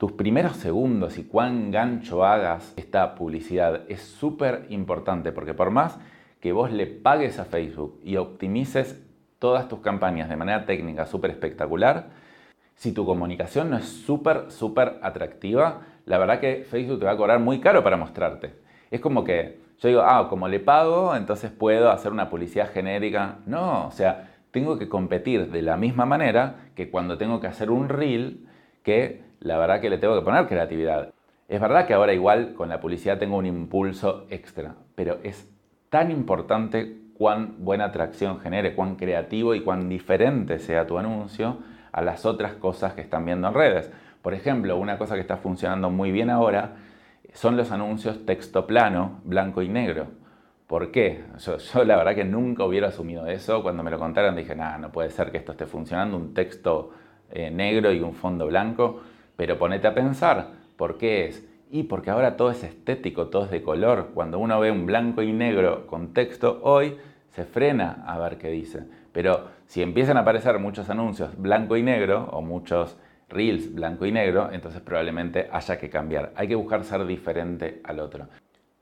tus 0.00 0.12
primeros 0.12 0.56
segundos 0.56 1.18
y 1.18 1.24
cuán 1.24 1.70
gancho 1.70 2.24
hagas 2.24 2.72
esta 2.78 3.14
publicidad 3.14 3.82
es 3.90 4.00
súper 4.00 4.64
importante 4.70 5.30
porque 5.30 5.52
por 5.52 5.70
más 5.70 5.98
que 6.40 6.52
vos 6.52 6.72
le 6.72 6.86
pagues 6.86 7.38
a 7.38 7.44
Facebook 7.44 8.00
y 8.02 8.16
optimices 8.16 8.98
todas 9.38 9.68
tus 9.68 9.80
campañas 9.80 10.30
de 10.30 10.36
manera 10.36 10.64
técnica 10.64 11.04
súper 11.04 11.32
espectacular, 11.32 12.08
si 12.76 12.92
tu 12.92 13.04
comunicación 13.04 13.68
no 13.68 13.76
es 13.76 13.84
súper, 13.84 14.50
súper 14.50 14.98
atractiva, 15.02 15.82
la 16.06 16.16
verdad 16.16 16.40
que 16.40 16.64
Facebook 16.64 17.00
te 17.00 17.04
va 17.04 17.12
a 17.12 17.16
cobrar 17.18 17.38
muy 17.38 17.60
caro 17.60 17.84
para 17.84 17.98
mostrarte. 17.98 18.54
Es 18.90 19.02
como 19.02 19.22
que 19.22 19.58
yo 19.80 19.88
digo, 19.90 20.00
ah, 20.00 20.28
como 20.30 20.48
le 20.48 20.60
pago, 20.60 21.14
entonces 21.14 21.50
puedo 21.50 21.90
hacer 21.90 22.10
una 22.10 22.30
publicidad 22.30 22.72
genérica. 22.72 23.40
No, 23.44 23.88
o 23.88 23.90
sea, 23.90 24.30
tengo 24.50 24.78
que 24.78 24.88
competir 24.88 25.50
de 25.50 25.60
la 25.60 25.76
misma 25.76 26.06
manera 26.06 26.70
que 26.74 26.90
cuando 26.90 27.18
tengo 27.18 27.38
que 27.38 27.48
hacer 27.48 27.70
un 27.70 27.90
reel, 27.90 28.46
que 28.82 29.28
la 29.40 29.58
verdad 29.58 29.80
que 29.80 29.90
le 29.90 29.98
tengo 29.98 30.18
que 30.18 30.24
poner 30.24 30.46
creatividad. 30.46 31.12
Es 31.48 31.60
verdad 31.60 31.86
que 31.86 31.94
ahora 31.94 32.12
igual 32.12 32.54
con 32.54 32.68
la 32.68 32.80
publicidad 32.80 33.18
tengo 33.18 33.36
un 33.36 33.46
impulso 33.46 34.26
extra, 34.30 34.76
pero 34.94 35.18
es 35.22 35.50
tan 35.88 36.10
importante 36.10 36.96
cuán 37.14 37.56
buena 37.58 37.86
atracción 37.86 38.40
genere, 38.40 38.74
cuán 38.74 38.96
creativo 38.96 39.54
y 39.54 39.62
cuán 39.62 39.88
diferente 39.88 40.58
sea 40.58 40.86
tu 40.86 40.98
anuncio 40.98 41.58
a 41.92 42.02
las 42.02 42.24
otras 42.24 42.54
cosas 42.54 42.94
que 42.94 43.00
están 43.00 43.24
viendo 43.24 43.48
en 43.48 43.54
redes. 43.54 43.90
Por 44.22 44.34
ejemplo, 44.34 44.76
una 44.76 44.96
cosa 44.96 45.14
que 45.14 45.20
está 45.20 45.36
funcionando 45.38 45.90
muy 45.90 46.12
bien 46.12 46.30
ahora 46.30 46.76
son 47.32 47.56
los 47.56 47.72
anuncios 47.72 48.24
texto 48.26 48.66
plano, 48.66 49.20
blanco 49.24 49.62
y 49.62 49.68
negro. 49.68 50.06
¿Por 50.66 50.92
qué? 50.92 51.24
Yo, 51.38 51.84
la 51.84 51.96
verdad 51.96 52.14
que 52.14 52.24
nunca 52.24 52.64
hubiera 52.64 52.88
asumido 52.88 53.26
eso. 53.26 53.62
Cuando 53.62 53.82
me 53.82 53.90
lo 53.90 53.98
contaron 53.98 54.36
dije, 54.36 54.54
nada, 54.54 54.78
no 54.78 54.92
puede 54.92 55.10
ser 55.10 55.32
que 55.32 55.38
esto 55.38 55.52
esté 55.52 55.66
funcionando, 55.66 56.16
un 56.16 56.32
texto 56.32 56.92
eh, 57.30 57.50
negro 57.50 57.92
y 57.92 58.00
un 58.00 58.14
fondo 58.14 58.46
blanco. 58.46 59.00
Pero 59.40 59.56
ponete 59.56 59.86
a 59.86 59.94
pensar, 59.94 60.48
¿por 60.76 60.98
qué 60.98 61.24
es? 61.24 61.48
Y 61.70 61.84
porque 61.84 62.10
ahora 62.10 62.36
todo 62.36 62.50
es 62.50 62.62
estético, 62.62 63.28
todo 63.28 63.46
es 63.46 63.50
de 63.50 63.62
color. 63.62 64.10
Cuando 64.12 64.38
uno 64.38 64.60
ve 64.60 64.70
un 64.70 64.84
blanco 64.84 65.22
y 65.22 65.32
negro 65.32 65.86
con 65.86 66.12
texto 66.12 66.60
hoy, 66.62 66.98
se 67.30 67.46
frena 67.46 68.04
a 68.06 68.18
ver 68.18 68.36
qué 68.36 68.50
dice. 68.50 68.82
Pero 69.12 69.46
si 69.64 69.80
empiezan 69.80 70.18
a 70.18 70.20
aparecer 70.20 70.58
muchos 70.58 70.90
anuncios 70.90 71.40
blanco 71.40 71.78
y 71.78 71.82
negro 71.82 72.28
o 72.32 72.42
muchos 72.42 72.98
reels 73.30 73.74
blanco 73.74 74.04
y 74.04 74.12
negro, 74.12 74.50
entonces 74.52 74.82
probablemente 74.82 75.48
haya 75.50 75.78
que 75.78 75.88
cambiar. 75.88 76.32
Hay 76.36 76.46
que 76.46 76.54
buscar 76.54 76.84
ser 76.84 77.06
diferente 77.06 77.80
al 77.84 78.00
otro. 78.00 78.26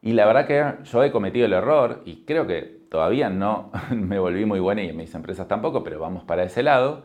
Y 0.03 0.13
la 0.15 0.27
verdad 0.27 0.45
que 0.49 0.85
yo 0.91 1.05
he 1.05 1.13
cometido 1.13 1.47
el 1.47 1.53
error, 1.53 2.03
y 2.05 2.25
creo 2.25 2.49
que 2.49 2.63
todavía 2.91 3.31
no 3.31 3.71
me 3.95 4.19
volví 4.19 4.45
muy 4.45 4.59
buena 4.59 4.83
y 4.83 4.89
en 4.89 4.97
mis 4.97 5.15
empresas 5.15 5.47
tampoco, 5.47 5.85
pero 5.85 6.01
vamos 6.01 6.25
para 6.25 6.43
ese 6.43 6.65
lado, 6.65 7.05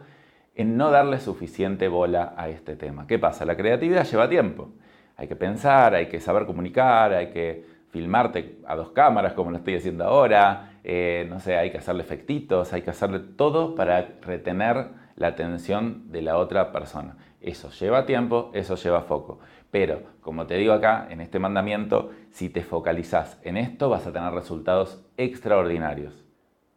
en 0.56 0.78
no 0.78 0.92
darle 0.92 1.20
suficiente 1.20 1.88
bola 1.88 2.34
a 2.38 2.50
este 2.50 2.76
tema. 2.76 3.08
¿Qué 3.08 3.20
pasa? 3.20 3.46
La 3.46 3.58
creatividad 3.58 4.06
lleva 4.06 4.30
tiempo. 4.30 4.70
Hay 5.16 5.28
que 5.28 5.36
pensar, 5.36 5.96
hay 5.96 6.08
que 6.08 6.20
saber 6.20 6.46
comunicar, 6.46 7.14
hay 7.14 7.32
que 7.32 7.66
filmarte 7.90 8.60
a 8.66 8.76
dos 8.76 8.92
cámaras 8.92 9.34
como 9.34 9.52
lo 9.52 9.58
estoy 9.58 9.76
haciendo 9.76 10.04
ahora, 10.04 10.80
eh, 10.84 11.28
no 11.30 11.40
sé, 11.40 11.58
hay 11.58 11.72
que 11.72 11.78
hacerle 11.78 12.02
efectitos, 12.02 12.74
hay 12.74 12.82
que 12.82 12.90
hacerle 12.90 13.20
todo 13.20 13.76
para 13.76 14.16
retener 14.22 14.88
la 15.16 15.28
atención 15.28 16.12
de 16.12 16.24
la 16.24 16.38
otra 16.38 16.72
persona. 16.72 17.18
Eso 17.40 17.70
lleva 17.70 18.06
tiempo, 18.06 18.50
eso 18.54 18.76
lleva 18.76 19.02
foco. 19.02 19.40
Pero, 19.70 20.02
como 20.22 20.48
te 20.48 20.56
digo 20.56 20.74
acá, 20.74 21.08
en 21.10 21.22
este 21.22 21.40
mandamiento, 21.40 22.12
si 22.32 22.50
te 22.50 22.62
focalizas 22.62 23.40
en 23.44 23.58
esto 23.58 23.90
vas 23.90 24.08
a 24.08 24.14
tener 24.14 24.34
resultados 24.34 25.06
extraordinarios. 25.18 26.23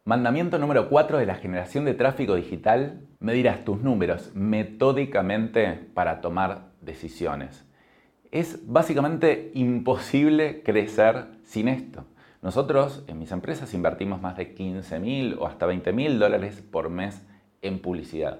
Mandamiento 0.07 0.57
número 0.57 0.87
4 0.87 1.17
de 1.17 1.25
la 1.25 1.35
generación 1.35 1.83
de 1.83 1.93
tráfico 1.93 2.35
digital, 2.35 3.01
medirás 3.19 3.65
tus 3.65 3.81
números 3.81 4.31
metódicamente 4.33 5.73
para 5.93 6.21
tomar 6.21 6.69
decisiones. 6.79 7.65
Es 8.31 8.65
básicamente 8.65 9.51
imposible 9.53 10.63
crecer 10.63 11.25
sin 11.43 11.67
esto. 11.67 12.05
Nosotros 12.41 13.03
en 13.07 13.19
mis 13.19 13.33
empresas 13.33 13.73
invertimos 13.73 14.21
más 14.21 14.37
de 14.37 14.53
15 14.53 14.97
mil 14.99 15.35
o 15.41 15.45
hasta 15.45 15.65
20 15.65 15.91
mil 15.91 16.19
dólares 16.19 16.61
por 16.61 16.89
mes 16.89 17.27
en 17.61 17.79
publicidad. 17.79 18.39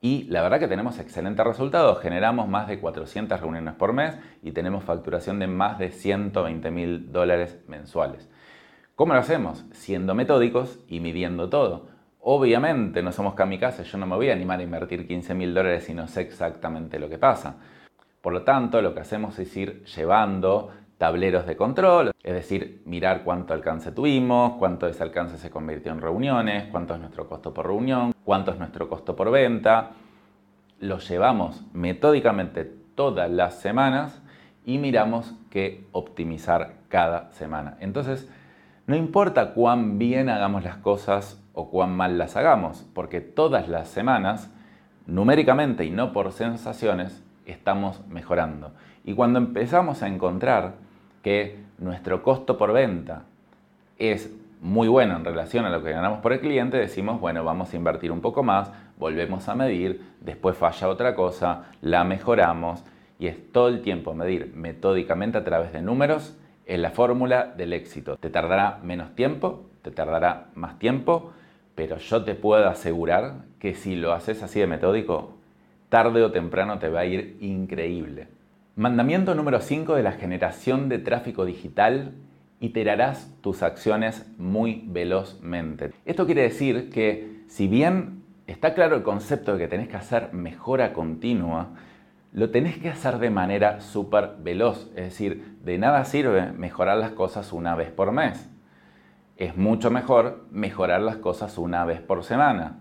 Y 0.00 0.24
la 0.24 0.42
verdad 0.42 0.58
que 0.58 0.66
tenemos 0.66 0.98
excelentes 0.98 1.46
resultados. 1.46 2.00
Generamos 2.00 2.48
más 2.48 2.66
de 2.66 2.80
400 2.80 3.40
reuniones 3.40 3.74
por 3.74 3.92
mes 3.92 4.16
y 4.42 4.50
tenemos 4.50 4.82
facturación 4.82 5.38
de 5.38 5.46
más 5.46 5.78
de 5.78 5.92
120 5.92 6.70
mil 6.72 7.12
dólares 7.12 7.60
mensuales. 7.68 8.28
¿Cómo 9.02 9.14
lo 9.14 9.18
hacemos? 9.18 9.64
Siendo 9.72 10.14
metódicos 10.14 10.78
y 10.86 11.00
midiendo 11.00 11.48
todo. 11.48 11.88
Obviamente 12.20 13.02
no 13.02 13.10
somos 13.10 13.34
kamikazes, 13.34 13.90
yo 13.90 13.98
no 13.98 14.06
me 14.06 14.14
voy 14.14 14.30
a 14.30 14.32
animar 14.32 14.60
a 14.60 14.62
invertir 14.62 15.08
15 15.08 15.34
mil 15.34 15.52
dólares 15.52 15.82
si 15.82 15.92
no 15.92 16.06
sé 16.06 16.20
exactamente 16.20 17.00
lo 17.00 17.08
que 17.08 17.18
pasa. 17.18 17.56
Por 18.20 18.32
lo 18.32 18.42
tanto, 18.42 18.80
lo 18.80 18.94
que 18.94 19.00
hacemos 19.00 19.36
es 19.40 19.56
ir 19.56 19.82
llevando 19.86 20.70
tableros 20.98 21.46
de 21.46 21.56
control, 21.56 22.12
es 22.22 22.32
decir, 22.32 22.82
mirar 22.84 23.24
cuánto 23.24 23.54
alcance 23.54 23.90
tuvimos, 23.90 24.52
cuánto 24.52 24.86
de 24.86 24.92
ese 24.92 25.02
alcance 25.02 25.36
se 25.36 25.50
convirtió 25.50 25.90
en 25.90 26.00
reuniones, 26.00 26.68
cuánto 26.70 26.94
es 26.94 27.00
nuestro 27.00 27.28
costo 27.28 27.52
por 27.52 27.66
reunión, 27.66 28.14
cuánto 28.24 28.52
es 28.52 28.58
nuestro 28.60 28.88
costo 28.88 29.16
por 29.16 29.32
venta. 29.32 29.90
Lo 30.78 30.98
llevamos 30.98 31.60
metódicamente 31.72 32.72
todas 32.94 33.28
las 33.28 33.58
semanas 33.58 34.22
y 34.64 34.78
miramos 34.78 35.34
qué 35.50 35.86
optimizar 35.90 36.74
cada 36.88 37.32
semana. 37.32 37.76
Entonces, 37.80 38.28
no 38.86 38.96
importa 38.96 39.54
cuán 39.54 39.98
bien 39.98 40.28
hagamos 40.28 40.64
las 40.64 40.76
cosas 40.76 41.40
o 41.54 41.70
cuán 41.70 41.96
mal 41.96 42.18
las 42.18 42.36
hagamos, 42.36 42.86
porque 42.94 43.20
todas 43.20 43.68
las 43.68 43.88
semanas, 43.88 44.50
numéricamente 45.06 45.84
y 45.84 45.90
no 45.90 46.12
por 46.12 46.32
sensaciones, 46.32 47.22
estamos 47.46 48.06
mejorando. 48.08 48.72
Y 49.04 49.14
cuando 49.14 49.38
empezamos 49.38 50.02
a 50.02 50.08
encontrar 50.08 50.74
que 51.22 51.58
nuestro 51.78 52.22
costo 52.22 52.56
por 52.56 52.72
venta 52.72 53.22
es 53.98 54.32
muy 54.60 54.88
bueno 54.88 55.16
en 55.16 55.24
relación 55.24 55.64
a 55.64 55.70
lo 55.70 55.82
que 55.82 55.90
ganamos 55.90 56.20
por 56.20 56.32
el 56.32 56.40
cliente, 56.40 56.76
decimos, 56.76 57.20
bueno, 57.20 57.44
vamos 57.44 57.72
a 57.72 57.76
invertir 57.76 58.12
un 58.12 58.20
poco 58.20 58.42
más, 58.42 58.70
volvemos 58.98 59.48
a 59.48 59.54
medir, 59.54 60.02
después 60.20 60.56
falla 60.56 60.88
otra 60.88 61.14
cosa, 61.14 61.64
la 61.80 62.04
mejoramos 62.04 62.84
y 63.18 63.26
es 63.26 63.52
todo 63.52 63.68
el 63.68 63.82
tiempo 63.82 64.14
medir 64.14 64.52
metódicamente 64.54 65.38
a 65.38 65.44
través 65.44 65.72
de 65.72 65.82
números 65.82 66.36
es 66.66 66.78
la 66.78 66.90
fórmula 66.90 67.52
del 67.56 67.72
éxito. 67.72 68.16
Te 68.16 68.30
tardará 68.30 68.78
menos 68.82 69.14
tiempo, 69.14 69.66
te 69.82 69.90
tardará 69.90 70.48
más 70.54 70.78
tiempo, 70.78 71.32
pero 71.74 71.98
yo 71.98 72.24
te 72.24 72.34
puedo 72.34 72.68
asegurar 72.68 73.44
que 73.58 73.74
si 73.74 73.96
lo 73.96 74.12
haces 74.12 74.42
así 74.42 74.60
de 74.60 74.66
metódico, 74.66 75.34
tarde 75.88 76.22
o 76.22 76.32
temprano 76.32 76.78
te 76.78 76.88
va 76.88 77.00
a 77.00 77.04
ir 77.04 77.36
increíble. 77.40 78.28
Mandamiento 78.76 79.34
número 79.34 79.60
5 79.60 79.94
de 79.94 80.02
la 80.02 80.12
generación 80.12 80.88
de 80.88 80.98
tráfico 80.98 81.44
digital. 81.44 82.12
Iterarás 82.60 83.30
tus 83.42 83.62
acciones 83.62 84.24
muy 84.38 84.84
velozmente. 84.86 85.92
Esto 86.06 86.26
quiere 86.26 86.42
decir 86.42 86.90
que 86.90 87.42
si 87.48 87.68
bien 87.68 88.22
está 88.46 88.72
claro 88.72 88.96
el 88.96 89.02
concepto 89.02 89.52
de 89.52 89.58
que 89.58 89.68
tenés 89.68 89.88
que 89.88 89.96
hacer 89.96 90.32
mejora 90.32 90.92
continua, 90.94 91.70
lo 92.32 92.50
tenés 92.50 92.78
que 92.78 92.88
hacer 92.88 93.18
de 93.18 93.30
manera 93.30 93.80
súper 93.80 94.36
veloz. 94.42 94.88
Es 94.96 95.04
decir, 95.04 95.58
de 95.62 95.78
nada 95.78 96.04
sirve 96.04 96.52
mejorar 96.52 96.96
las 96.96 97.10
cosas 97.10 97.52
una 97.52 97.74
vez 97.74 97.90
por 97.90 98.12
mes. 98.12 98.48
Es 99.36 99.56
mucho 99.56 99.90
mejor 99.90 100.44
mejorar 100.50 101.02
las 101.02 101.16
cosas 101.16 101.58
una 101.58 101.84
vez 101.84 102.00
por 102.00 102.24
semana. 102.24 102.78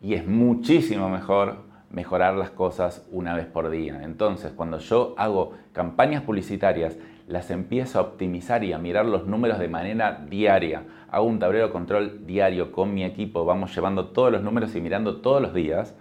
Y 0.00 0.14
es 0.14 0.26
muchísimo 0.26 1.08
mejor 1.08 1.64
mejorar 1.90 2.34
las 2.34 2.50
cosas 2.50 3.06
una 3.10 3.34
vez 3.34 3.46
por 3.46 3.70
día. 3.70 4.00
Entonces, 4.02 4.52
cuando 4.52 4.78
yo 4.78 5.14
hago 5.16 5.54
campañas 5.72 6.22
publicitarias, 6.22 6.96
las 7.26 7.50
empiezo 7.50 7.98
a 7.98 8.02
optimizar 8.02 8.64
y 8.64 8.72
a 8.72 8.78
mirar 8.78 9.06
los 9.06 9.26
números 9.26 9.58
de 9.58 9.68
manera 9.68 10.24
diaria. 10.28 10.82
Hago 11.10 11.24
un 11.24 11.38
tablero 11.38 11.72
control 11.72 12.26
diario 12.26 12.70
con 12.70 12.92
mi 12.92 13.04
equipo, 13.04 13.44
vamos 13.44 13.74
llevando 13.74 14.08
todos 14.08 14.30
los 14.30 14.42
números 14.42 14.74
y 14.74 14.80
mirando 14.80 15.16
todos 15.20 15.40
los 15.40 15.54
días, 15.54 15.96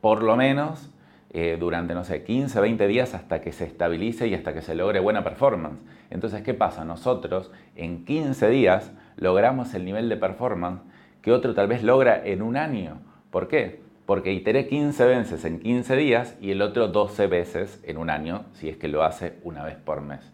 por 0.00 0.22
lo 0.22 0.36
menos 0.36 0.90
eh, 1.30 1.56
durante, 1.58 1.94
no 1.94 2.04
sé, 2.04 2.22
15, 2.22 2.60
20 2.60 2.86
días 2.86 3.14
hasta 3.14 3.40
que 3.40 3.52
se 3.52 3.64
estabilice 3.64 4.28
y 4.28 4.34
hasta 4.34 4.52
que 4.52 4.62
se 4.62 4.74
logre 4.74 5.00
buena 5.00 5.24
performance. 5.24 5.78
Entonces, 6.10 6.42
¿qué 6.42 6.54
pasa? 6.54 6.84
Nosotros 6.84 7.50
en 7.74 8.04
15 8.04 8.48
días 8.48 8.92
logramos 9.16 9.74
el 9.74 9.84
nivel 9.84 10.08
de 10.08 10.16
performance 10.16 10.82
que 11.22 11.32
otro 11.32 11.54
tal 11.54 11.68
vez 11.68 11.82
logra 11.82 12.24
en 12.24 12.42
un 12.42 12.56
año. 12.56 13.00
¿Por 13.30 13.48
qué? 13.48 13.86
porque 14.06 14.32
iteré 14.32 14.68
15 14.68 15.04
veces 15.04 15.44
en 15.44 15.58
15 15.58 15.96
días 15.96 16.36
y 16.40 16.52
el 16.52 16.62
otro 16.62 16.88
12 16.88 17.26
veces 17.26 17.82
en 17.84 17.98
un 17.98 18.08
año, 18.08 18.44
si 18.52 18.68
es 18.68 18.76
que 18.76 18.88
lo 18.88 19.02
hace 19.02 19.38
una 19.42 19.64
vez 19.64 19.76
por 19.76 20.00
mes. 20.00 20.32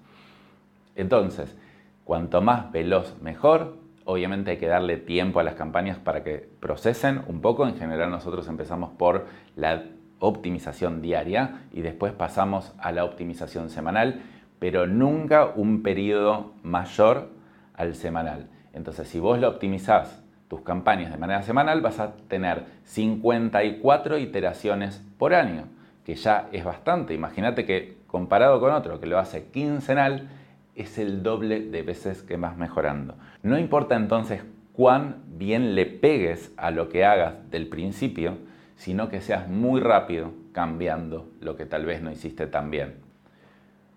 Entonces, 0.95 1.57
cuanto 2.05 2.43
más 2.43 2.71
veloz, 2.71 3.17
mejor. 3.21 3.81
Obviamente 4.05 4.51
hay 4.51 4.57
que 4.59 4.67
darle 4.67 4.97
tiempo 4.99 5.41
a 5.41 5.43
las 5.43 5.55
campañas 5.55 5.97
para 5.97 6.23
que 6.23 6.47
procesen 6.61 7.23
un 7.29 7.41
poco. 7.41 7.67
En 7.67 7.79
general 7.79 8.11
nosotros 8.11 8.47
empezamos 8.49 8.91
por 8.91 9.27
la 9.57 9.85
optimización 10.23 11.03
diaria 11.03 11.65
y 11.73 11.83
después 11.83 12.13
pasamos 12.13 12.73
a 12.79 12.93
la 12.93 13.05
optimización 13.05 13.71
semanal, 13.71 14.23
pero 14.61 14.87
nunca 14.87 15.47
un 15.47 15.83
periodo 15.83 16.53
mayor 16.63 17.31
al 17.75 17.97
semanal. 17.97 18.49
Entonces, 18.73 19.09
si 19.09 19.19
vos 19.19 19.41
lo 19.41 19.49
optimizás 19.49 20.23
tus 20.47 20.61
campañas 20.61 21.11
de 21.11 21.19
manera 21.19 21.43
semanal, 21.43 21.81
vas 21.81 21.99
a 21.99 22.13
tener 22.29 22.67
54 22.85 24.19
iteraciones 24.19 25.05
por 25.19 25.35
año, 25.35 25.65
que 26.05 26.15
ya 26.15 26.49
es 26.53 26.65
bastante. 26.65 27.15
Imagínate 27.15 27.67
que 27.67 27.99
comparado 28.07 28.61
con 28.61 28.71
otro 28.71 29.01
que 29.01 29.07
lo 29.07 29.19
hace 29.19 29.47
quincenal, 29.47 30.29
es 30.77 30.99
el 30.99 31.23
doble 31.23 31.61
de 31.61 31.83
veces 31.83 32.23
que 32.23 32.37
vas 32.37 32.57
mejorando. 32.57 33.17
No 33.43 33.59
importa 33.59 33.97
entonces 33.97 34.43
cuán 34.73 35.23
bien 35.27 35.75
le 35.75 35.87
pegues 35.87 36.53
a 36.57 36.71
lo 36.71 36.89
que 36.89 37.05
hagas 37.05 37.51
del 37.51 37.69
principio, 37.69 38.39
sino 38.83 39.09
que 39.09 39.21
seas 39.21 39.49
muy 39.49 39.81
rápido 39.81 40.33
cambiando 40.51 41.31
lo 41.41 41.57
que 41.57 41.67
tal 41.67 41.87
vez 41.87 42.03
no 42.03 42.11
hiciste 42.11 42.49
tan 42.49 42.73
bien. 42.73 42.95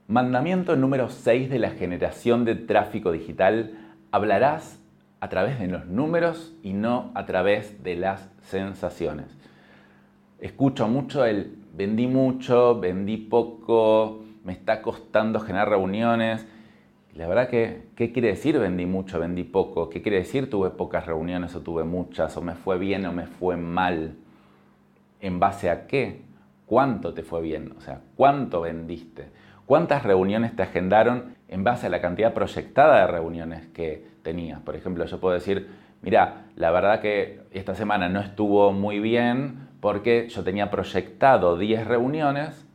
Mandamiento 0.08 0.76
número 0.76 1.10
6 1.10 1.50
de 1.50 1.58
la 1.58 1.72
generación 1.72 2.46
de 2.46 2.54
tráfico 2.54 3.12
digital, 3.12 3.80
hablarás 4.12 4.80
a 5.22 5.30
través 5.30 5.58
de 5.58 5.66
los 5.66 5.88
números 5.88 6.54
y 6.62 6.74
no 6.74 7.10
a 7.16 7.26
través 7.26 7.84
de 7.84 7.96
las 7.96 8.30
sensaciones. 8.44 9.26
Escucho 10.40 10.88
mucho 10.88 11.26
el 11.26 11.58
vendí 11.76 12.06
mucho, 12.06 12.80
vendí 12.80 13.18
poco, 13.18 14.24
me 14.44 14.54
está 14.54 14.84
costando 14.84 15.40
generar 15.40 15.68
reuniones. 15.68 16.46
La 17.16 17.28
verdad 17.28 17.50
que, 17.50 17.88
¿qué 17.96 18.12
quiere 18.12 18.28
decir 18.28 18.60
vendí 18.60 18.86
mucho, 18.86 19.20
vendí 19.20 19.46
poco? 19.46 19.90
¿Qué 19.90 20.04
quiere 20.04 20.20
decir 20.20 20.48
tuve 20.48 20.70
pocas 20.70 21.08
reuniones 21.08 21.56
o 21.56 21.62
tuve 21.62 21.86
muchas? 21.86 22.38
¿O 22.38 22.44
me 22.44 22.54
fue 22.54 22.78
bien 22.78 23.04
o 23.08 23.12
me 23.12 23.26
fue 23.26 23.58
mal? 23.58 24.18
¿En 25.26 25.40
base 25.40 25.72
a 25.72 25.88
qué? 25.88 26.22
¿Cuánto 26.68 27.16
te 27.16 27.24
fue 27.24 27.42
bien? 27.42 27.74
O 27.80 27.82
sea, 27.82 28.00
¿cuánto 28.16 28.62
vendiste? 28.62 29.30
¿Cuántas 29.66 30.04
reuniones 30.04 30.56
te 30.56 30.62
agendaron 30.62 31.34
en 31.48 31.64
base 31.64 31.88
a 31.88 31.90
la 31.90 32.00
cantidad 32.00 32.32
proyectada 32.36 33.00
de 33.00 33.08
reuniones 33.08 33.66
que 33.70 34.06
tenías? 34.22 34.62
Por 34.62 34.76
ejemplo, 34.76 35.04
yo 35.04 35.20
puedo 35.20 35.34
decir, 35.34 35.68
mira, 36.04 36.46
la 36.56 36.70
verdad 36.70 37.00
que 37.00 37.42
esta 37.50 37.74
semana 37.74 38.08
no 38.08 38.20
estuvo 38.20 38.72
muy 38.72 39.00
bien 39.00 39.68
porque 39.80 40.30
yo 40.30 40.44
tenía 40.44 40.70
proyectado 40.70 41.58
10 41.58 41.88
reuniones 41.88 42.68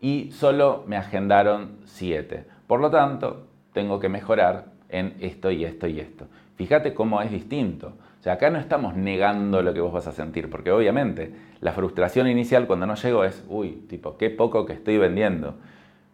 y 0.00 0.30
solo 0.32 0.84
me 0.86 0.96
agendaron 0.96 1.76
7. 1.84 2.46
Por 2.66 2.80
lo 2.80 2.90
tanto, 2.90 3.48
tengo 3.74 4.00
que 4.00 4.08
mejorar 4.08 4.68
en 4.88 5.14
esto 5.20 5.50
y 5.50 5.66
esto 5.66 5.86
y 5.88 6.00
esto. 6.00 6.26
Fíjate 6.56 6.94
cómo 6.94 7.20
es 7.20 7.30
distinto. 7.30 7.98
O 8.22 8.24
sea, 8.24 8.34
acá 8.34 8.50
no 8.50 8.60
estamos 8.60 8.94
negando 8.94 9.62
lo 9.62 9.74
que 9.74 9.80
vos 9.80 9.92
vas 9.92 10.06
a 10.06 10.12
sentir, 10.12 10.48
porque 10.48 10.70
obviamente 10.70 11.34
la 11.60 11.72
frustración 11.72 12.28
inicial 12.28 12.68
cuando 12.68 12.86
no 12.86 12.94
llego 12.94 13.24
es, 13.24 13.44
uy, 13.48 13.84
tipo, 13.88 14.16
qué 14.16 14.30
poco 14.30 14.64
que 14.64 14.74
estoy 14.74 14.96
vendiendo. 14.96 15.56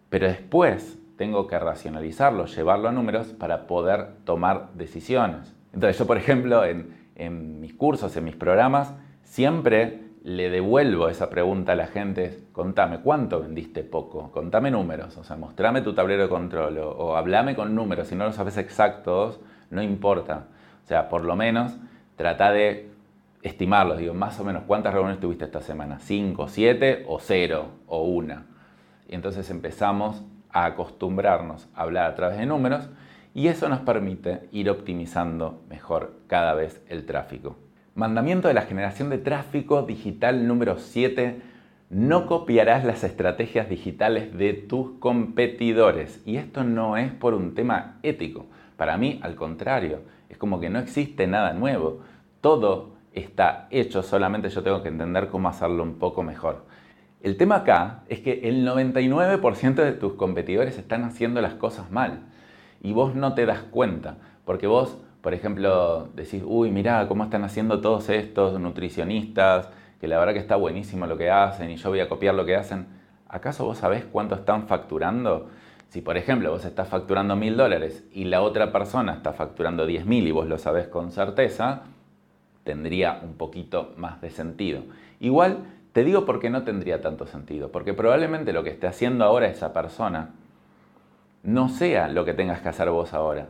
Pero 0.08 0.26
después 0.26 0.98
tengo 1.18 1.46
que 1.46 1.58
racionalizarlo, 1.58 2.46
llevarlo 2.46 2.88
a 2.88 2.92
números 2.92 3.34
para 3.34 3.66
poder 3.66 4.06
tomar 4.24 4.70
decisiones. 4.72 5.54
Entonces 5.74 5.98
yo, 5.98 6.06
por 6.06 6.16
ejemplo, 6.16 6.64
en, 6.64 6.96
en 7.14 7.60
mis 7.60 7.74
cursos, 7.74 8.16
en 8.16 8.24
mis 8.24 8.36
programas, 8.36 8.94
siempre 9.22 10.00
le 10.24 10.48
devuelvo 10.48 11.10
esa 11.10 11.28
pregunta 11.28 11.72
a 11.72 11.76
la 11.76 11.88
gente, 11.88 12.38
contame, 12.52 13.00
¿cuánto 13.00 13.40
vendiste 13.40 13.84
poco? 13.84 14.32
Contame 14.32 14.70
números, 14.70 15.14
o 15.18 15.24
sea, 15.24 15.36
mostrame 15.36 15.82
tu 15.82 15.92
tablero 15.92 16.22
de 16.22 16.30
control 16.30 16.78
o, 16.78 16.88
o 16.88 17.16
hablame 17.16 17.54
con 17.54 17.74
números, 17.74 18.08
si 18.08 18.14
no 18.14 18.24
lo 18.24 18.32
sabes 18.32 18.56
exactos, 18.56 19.40
no 19.68 19.82
importa. 19.82 20.46
O 20.82 20.86
sea, 20.88 21.10
por 21.10 21.26
lo 21.26 21.36
menos 21.36 21.76
trata 22.18 22.52
de 22.52 22.90
estimarlos, 23.42 23.98
digo, 23.98 24.12
más 24.12 24.38
o 24.40 24.44
menos, 24.44 24.64
¿cuántas 24.66 24.92
reuniones 24.92 25.20
tuviste 25.20 25.44
esta 25.44 25.62
semana? 25.62 26.00
¿Cinco, 26.00 26.48
siete 26.48 27.04
o 27.06 27.20
cero 27.20 27.68
o 27.86 28.02
una? 28.02 28.44
Y 29.08 29.14
entonces 29.14 29.48
empezamos 29.50 30.22
a 30.50 30.66
acostumbrarnos 30.66 31.68
a 31.74 31.82
hablar 31.82 32.10
a 32.10 32.14
través 32.16 32.38
de 32.38 32.44
números 32.44 32.88
y 33.34 33.46
eso 33.46 33.68
nos 33.68 33.80
permite 33.80 34.48
ir 34.50 34.68
optimizando 34.68 35.62
mejor 35.70 36.18
cada 36.26 36.54
vez 36.54 36.82
el 36.88 37.06
tráfico. 37.06 37.56
Mandamiento 37.94 38.48
de 38.48 38.54
la 38.54 38.62
generación 38.62 39.10
de 39.10 39.18
tráfico 39.18 39.82
digital 39.82 40.46
número 40.48 40.78
7. 40.78 41.40
No 41.90 42.26
copiarás 42.26 42.84
las 42.84 43.04
estrategias 43.04 43.68
digitales 43.68 44.36
de 44.36 44.54
tus 44.54 44.98
competidores. 44.98 46.20
Y 46.26 46.36
esto 46.36 46.64
no 46.64 46.96
es 46.96 47.12
por 47.12 47.34
un 47.34 47.54
tema 47.54 47.98
ético. 48.02 48.46
Para 48.76 48.96
mí, 48.96 49.20
al 49.22 49.36
contrario, 49.36 50.02
es 50.28 50.38
como 50.38 50.60
que 50.60 50.70
no 50.70 50.78
existe 50.78 51.26
nada 51.26 51.52
nuevo. 51.52 52.00
Todo 52.40 52.96
está 53.12 53.66
hecho, 53.70 54.02
solamente 54.02 54.48
yo 54.48 54.62
tengo 54.62 54.82
que 54.82 54.88
entender 54.88 55.28
cómo 55.28 55.48
hacerlo 55.48 55.82
un 55.82 55.94
poco 55.98 56.22
mejor. 56.22 56.64
El 57.20 57.36
tema 57.36 57.56
acá 57.56 58.04
es 58.08 58.20
que 58.20 58.48
el 58.48 58.66
99% 58.66 59.74
de 59.74 59.92
tus 59.92 60.12
competidores 60.14 60.78
están 60.78 61.02
haciendo 61.04 61.40
las 61.40 61.54
cosas 61.54 61.90
mal 61.90 62.20
y 62.80 62.92
vos 62.92 63.14
no 63.14 63.34
te 63.34 63.44
das 63.44 63.60
cuenta, 63.60 64.18
porque 64.44 64.68
vos, 64.68 64.98
por 65.20 65.34
ejemplo, 65.34 66.08
decís, 66.14 66.42
uy, 66.46 66.70
mirá 66.70 67.08
cómo 67.08 67.24
están 67.24 67.42
haciendo 67.42 67.80
todos 67.80 68.08
estos 68.08 68.60
nutricionistas, 68.60 69.68
que 70.00 70.06
la 70.06 70.18
verdad 70.18 70.32
que 70.32 70.38
está 70.38 70.54
buenísimo 70.54 71.06
lo 71.06 71.18
que 71.18 71.30
hacen 71.30 71.70
y 71.70 71.76
yo 71.76 71.90
voy 71.90 72.00
a 72.00 72.08
copiar 72.08 72.34
lo 72.36 72.44
que 72.44 72.54
hacen. 72.54 72.86
¿Acaso 73.28 73.64
vos 73.64 73.78
sabés 73.78 74.04
cuánto 74.04 74.36
están 74.36 74.68
facturando? 74.68 75.50
Si 75.88 76.02
por 76.02 76.16
ejemplo 76.16 76.50
vos 76.50 76.64
estás 76.64 76.88
facturando 76.88 77.34
mil 77.34 77.56
dólares 77.56 78.06
y 78.12 78.24
la 78.24 78.42
otra 78.42 78.72
persona 78.72 79.14
está 79.14 79.32
facturando 79.32 79.86
diez 79.86 80.04
mil 80.04 80.26
y 80.26 80.32
vos 80.32 80.46
lo 80.46 80.58
sabés 80.58 80.86
con 80.86 81.12
certeza, 81.12 81.82
tendría 82.64 83.20
un 83.22 83.34
poquito 83.34 83.94
más 83.96 84.20
de 84.20 84.30
sentido. 84.30 84.82
Igual 85.20 85.64
te 85.92 86.04
digo 86.04 86.26
por 86.26 86.40
qué 86.40 86.50
no 86.50 86.62
tendría 86.62 87.00
tanto 87.00 87.26
sentido, 87.26 87.72
porque 87.72 87.94
probablemente 87.94 88.52
lo 88.52 88.62
que 88.62 88.70
esté 88.70 88.86
haciendo 88.86 89.24
ahora 89.24 89.48
esa 89.48 89.72
persona 89.72 90.30
no 91.42 91.70
sea 91.70 92.08
lo 92.08 92.26
que 92.26 92.34
tengas 92.34 92.60
que 92.60 92.68
hacer 92.68 92.90
vos 92.90 93.14
ahora, 93.14 93.48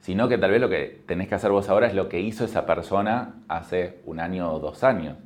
sino 0.00 0.28
que 0.28 0.36
tal 0.36 0.50
vez 0.50 0.60
lo 0.60 0.68
que 0.68 1.02
tenés 1.06 1.28
que 1.28 1.36
hacer 1.36 1.50
vos 1.50 1.70
ahora 1.70 1.86
es 1.86 1.94
lo 1.94 2.10
que 2.10 2.20
hizo 2.20 2.44
esa 2.44 2.66
persona 2.66 3.36
hace 3.48 4.00
un 4.04 4.20
año 4.20 4.52
o 4.52 4.58
dos 4.58 4.84
años, 4.84 5.16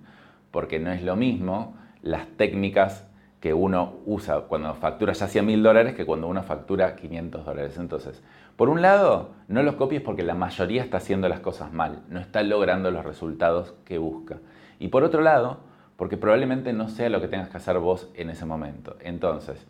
porque 0.52 0.78
no 0.78 0.92
es 0.92 1.02
lo 1.02 1.16
mismo 1.16 1.76
las 2.02 2.28
técnicas 2.36 3.08
que 3.42 3.52
uno 3.52 3.94
usa 4.06 4.42
cuando 4.42 4.72
factura 4.74 5.12
ya 5.14 5.26
100 5.26 5.44
mil 5.44 5.64
dólares 5.64 5.94
que 5.94 6.06
cuando 6.06 6.28
uno 6.28 6.44
factura 6.44 6.94
500 6.94 7.44
dólares. 7.44 7.76
Entonces, 7.76 8.22
por 8.54 8.68
un 8.68 8.80
lado, 8.80 9.30
no 9.48 9.64
los 9.64 9.74
copies 9.74 10.00
porque 10.00 10.22
la 10.22 10.36
mayoría 10.36 10.80
está 10.80 10.98
haciendo 10.98 11.28
las 11.28 11.40
cosas 11.40 11.72
mal, 11.72 12.04
no 12.08 12.20
está 12.20 12.44
logrando 12.44 12.92
los 12.92 13.04
resultados 13.04 13.74
que 13.84 13.98
busca. 13.98 14.38
Y 14.78 14.88
por 14.88 15.02
otro 15.02 15.22
lado, 15.22 15.58
porque 15.96 16.16
probablemente 16.16 16.72
no 16.72 16.88
sea 16.88 17.08
lo 17.08 17.20
que 17.20 17.26
tengas 17.26 17.48
que 17.48 17.56
hacer 17.56 17.80
vos 17.80 18.08
en 18.14 18.30
ese 18.30 18.46
momento. 18.46 18.94
Entonces, 19.00 19.66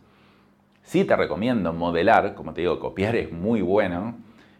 sí 0.83 1.03
te 1.03 1.15
recomiendo 1.15 1.73
modelar, 1.73 2.35
como 2.35 2.53
te 2.53 2.61
digo, 2.61 2.79
copiar 2.79 3.15
es 3.15 3.31
muy 3.31 3.63
bueno, 3.63 4.17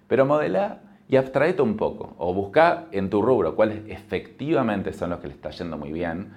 pero 0.08 0.26
modelar 0.26 0.82
y 1.08 1.18
abstraete 1.18 1.62
un 1.62 1.78
poco, 1.78 2.16
o 2.18 2.34
busca 2.34 2.86
en 2.92 3.12
tu 3.12 3.22
rubro 3.22 3.56
cuáles 3.56 3.88
efectivamente 3.88 4.92
son 4.92 5.12
los 5.12 5.20
que 5.20 5.28
le 5.28 5.34
está 5.34 5.52
yendo 5.52 5.78
muy 5.78 5.92
bien, 5.92 6.34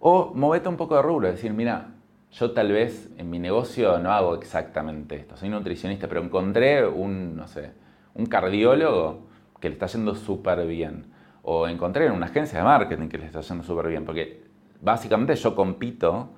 o 0.00 0.32
movete 0.34 0.70
un 0.70 0.78
poco 0.78 0.96
de 0.96 1.02
rubro, 1.02 1.28
decir, 1.28 1.52
mira, 1.52 1.88
yo 2.32 2.50
tal 2.52 2.72
vez 2.72 3.10
en 3.16 3.30
mi 3.30 3.38
negocio 3.38 3.98
no 3.98 4.12
hago 4.12 4.34
exactamente 4.34 5.16
esto, 5.16 5.36
soy 5.36 5.48
nutricionista, 5.48 6.08
pero 6.08 6.22
encontré 6.22 6.86
un, 6.86 7.36
no 7.36 7.48
sé, 7.48 7.72
un 8.14 8.26
cardiólogo 8.26 9.26
que 9.60 9.68
le 9.68 9.74
está 9.74 9.86
yendo 9.86 10.14
súper 10.14 10.66
bien. 10.66 11.06
O 11.42 11.68
encontré 11.68 12.06
en 12.06 12.12
una 12.12 12.26
agencia 12.26 12.58
de 12.58 12.64
marketing 12.64 13.08
que 13.08 13.18
le 13.18 13.26
está 13.26 13.40
yendo 13.40 13.62
súper 13.62 13.88
bien. 13.88 14.04
Porque 14.04 14.42
básicamente 14.80 15.34
yo 15.36 15.54
compito 15.54 16.30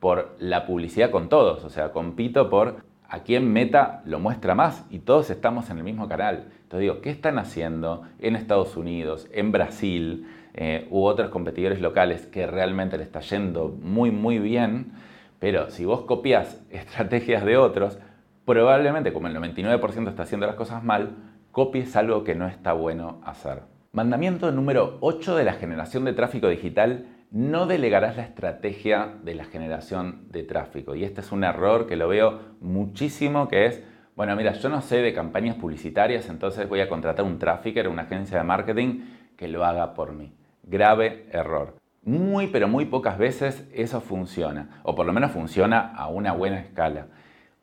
por 0.00 0.36
la 0.38 0.66
publicidad 0.66 1.10
con 1.10 1.28
todos. 1.28 1.64
O 1.64 1.70
sea, 1.70 1.92
compito 1.92 2.50
por 2.50 2.84
a 3.08 3.20
quién 3.20 3.50
Meta 3.52 4.02
lo 4.04 4.18
muestra 4.18 4.54
más 4.54 4.84
y 4.90 4.98
todos 4.98 5.30
estamos 5.30 5.70
en 5.70 5.78
el 5.78 5.84
mismo 5.84 6.08
canal. 6.08 6.48
Entonces 6.62 6.80
digo, 6.80 7.00
¿qué 7.00 7.10
están 7.10 7.38
haciendo 7.38 8.02
en 8.18 8.36
Estados 8.36 8.76
Unidos, 8.76 9.28
en 9.32 9.52
Brasil 9.52 10.26
eh, 10.54 10.86
u 10.90 11.04
otros 11.04 11.30
competidores 11.30 11.80
locales 11.80 12.26
que 12.26 12.46
realmente 12.46 12.98
le 12.98 13.04
está 13.04 13.20
yendo 13.20 13.68
muy, 13.80 14.10
muy 14.10 14.38
bien? 14.38 14.92
Pero 15.38 15.70
si 15.70 15.84
vos 15.84 16.02
copias 16.02 16.62
estrategias 16.70 17.44
de 17.44 17.56
otros, 17.56 17.98
probablemente 18.44 19.12
como 19.12 19.28
el 19.28 19.36
99% 19.36 20.08
está 20.08 20.22
haciendo 20.22 20.46
las 20.46 20.56
cosas 20.56 20.82
mal, 20.82 21.16
copies 21.52 21.96
algo 21.96 22.24
que 22.24 22.34
no 22.34 22.46
está 22.46 22.72
bueno 22.72 23.20
hacer. 23.24 23.62
Mandamiento 23.92 24.52
número 24.52 24.98
8 25.00 25.36
de 25.36 25.44
la 25.44 25.54
generación 25.54 26.04
de 26.04 26.12
tráfico 26.12 26.48
digital, 26.48 27.06
no 27.30 27.66
delegarás 27.66 28.16
la 28.16 28.22
estrategia 28.22 29.14
de 29.22 29.34
la 29.34 29.44
generación 29.44 30.30
de 30.30 30.42
tráfico. 30.42 30.94
Y 30.94 31.04
este 31.04 31.20
es 31.20 31.32
un 31.32 31.44
error 31.44 31.86
que 31.86 31.96
lo 31.96 32.08
veo 32.08 32.38
muchísimo, 32.60 33.48
que 33.48 33.66
es, 33.66 33.82
bueno, 34.14 34.34
mira, 34.36 34.52
yo 34.52 34.68
no 34.68 34.80
sé 34.82 34.98
de 34.98 35.14
campañas 35.14 35.56
publicitarias, 35.56 36.28
entonces 36.28 36.68
voy 36.68 36.80
a 36.80 36.88
contratar 36.88 37.24
un 37.24 37.38
trafficker, 37.38 37.88
una 37.88 38.02
agencia 38.02 38.38
de 38.38 38.44
marketing 38.44 39.00
que 39.36 39.48
lo 39.48 39.64
haga 39.64 39.94
por 39.94 40.12
mí. 40.12 40.32
Grave 40.62 41.26
error. 41.32 41.77
Muy, 42.02 42.46
pero 42.46 42.68
muy 42.68 42.86
pocas 42.86 43.18
veces 43.18 43.68
eso 43.72 44.00
funciona, 44.00 44.80
o 44.82 44.94
por 44.94 45.06
lo 45.06 45.12
menos 45.12 45.32
funciona 45.32 45.92
a 45.94 46.08
una 46.08 46.32
buena 46.32 46.60
escala. 46.60 47.08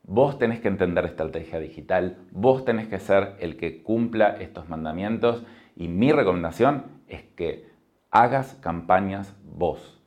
Vos 0.04 0.38
tenés 0.38 0.60
que 0.60 0.68
entender 0.68 1.06
estrategia 1.06 1.60
digital, 1.60 2.18
vos 2.32 2.64
tenés 2.64 2.88
que 2.88 3.00
ser 3.00 3.36
el 3.40 3.58
que 3.58 3.82
cumpla 3.82 4.38
estos 4.40 4.70
mandamientos 4.70 5.44
y 5.76 5.88
mi 5.88 6.12
recomendación 6.12 6.86
es 7.08 7.24
que 7.24 7.68
hagas 8.12 8.54
campañas 8.62 9.36
vos, 9.44 10.00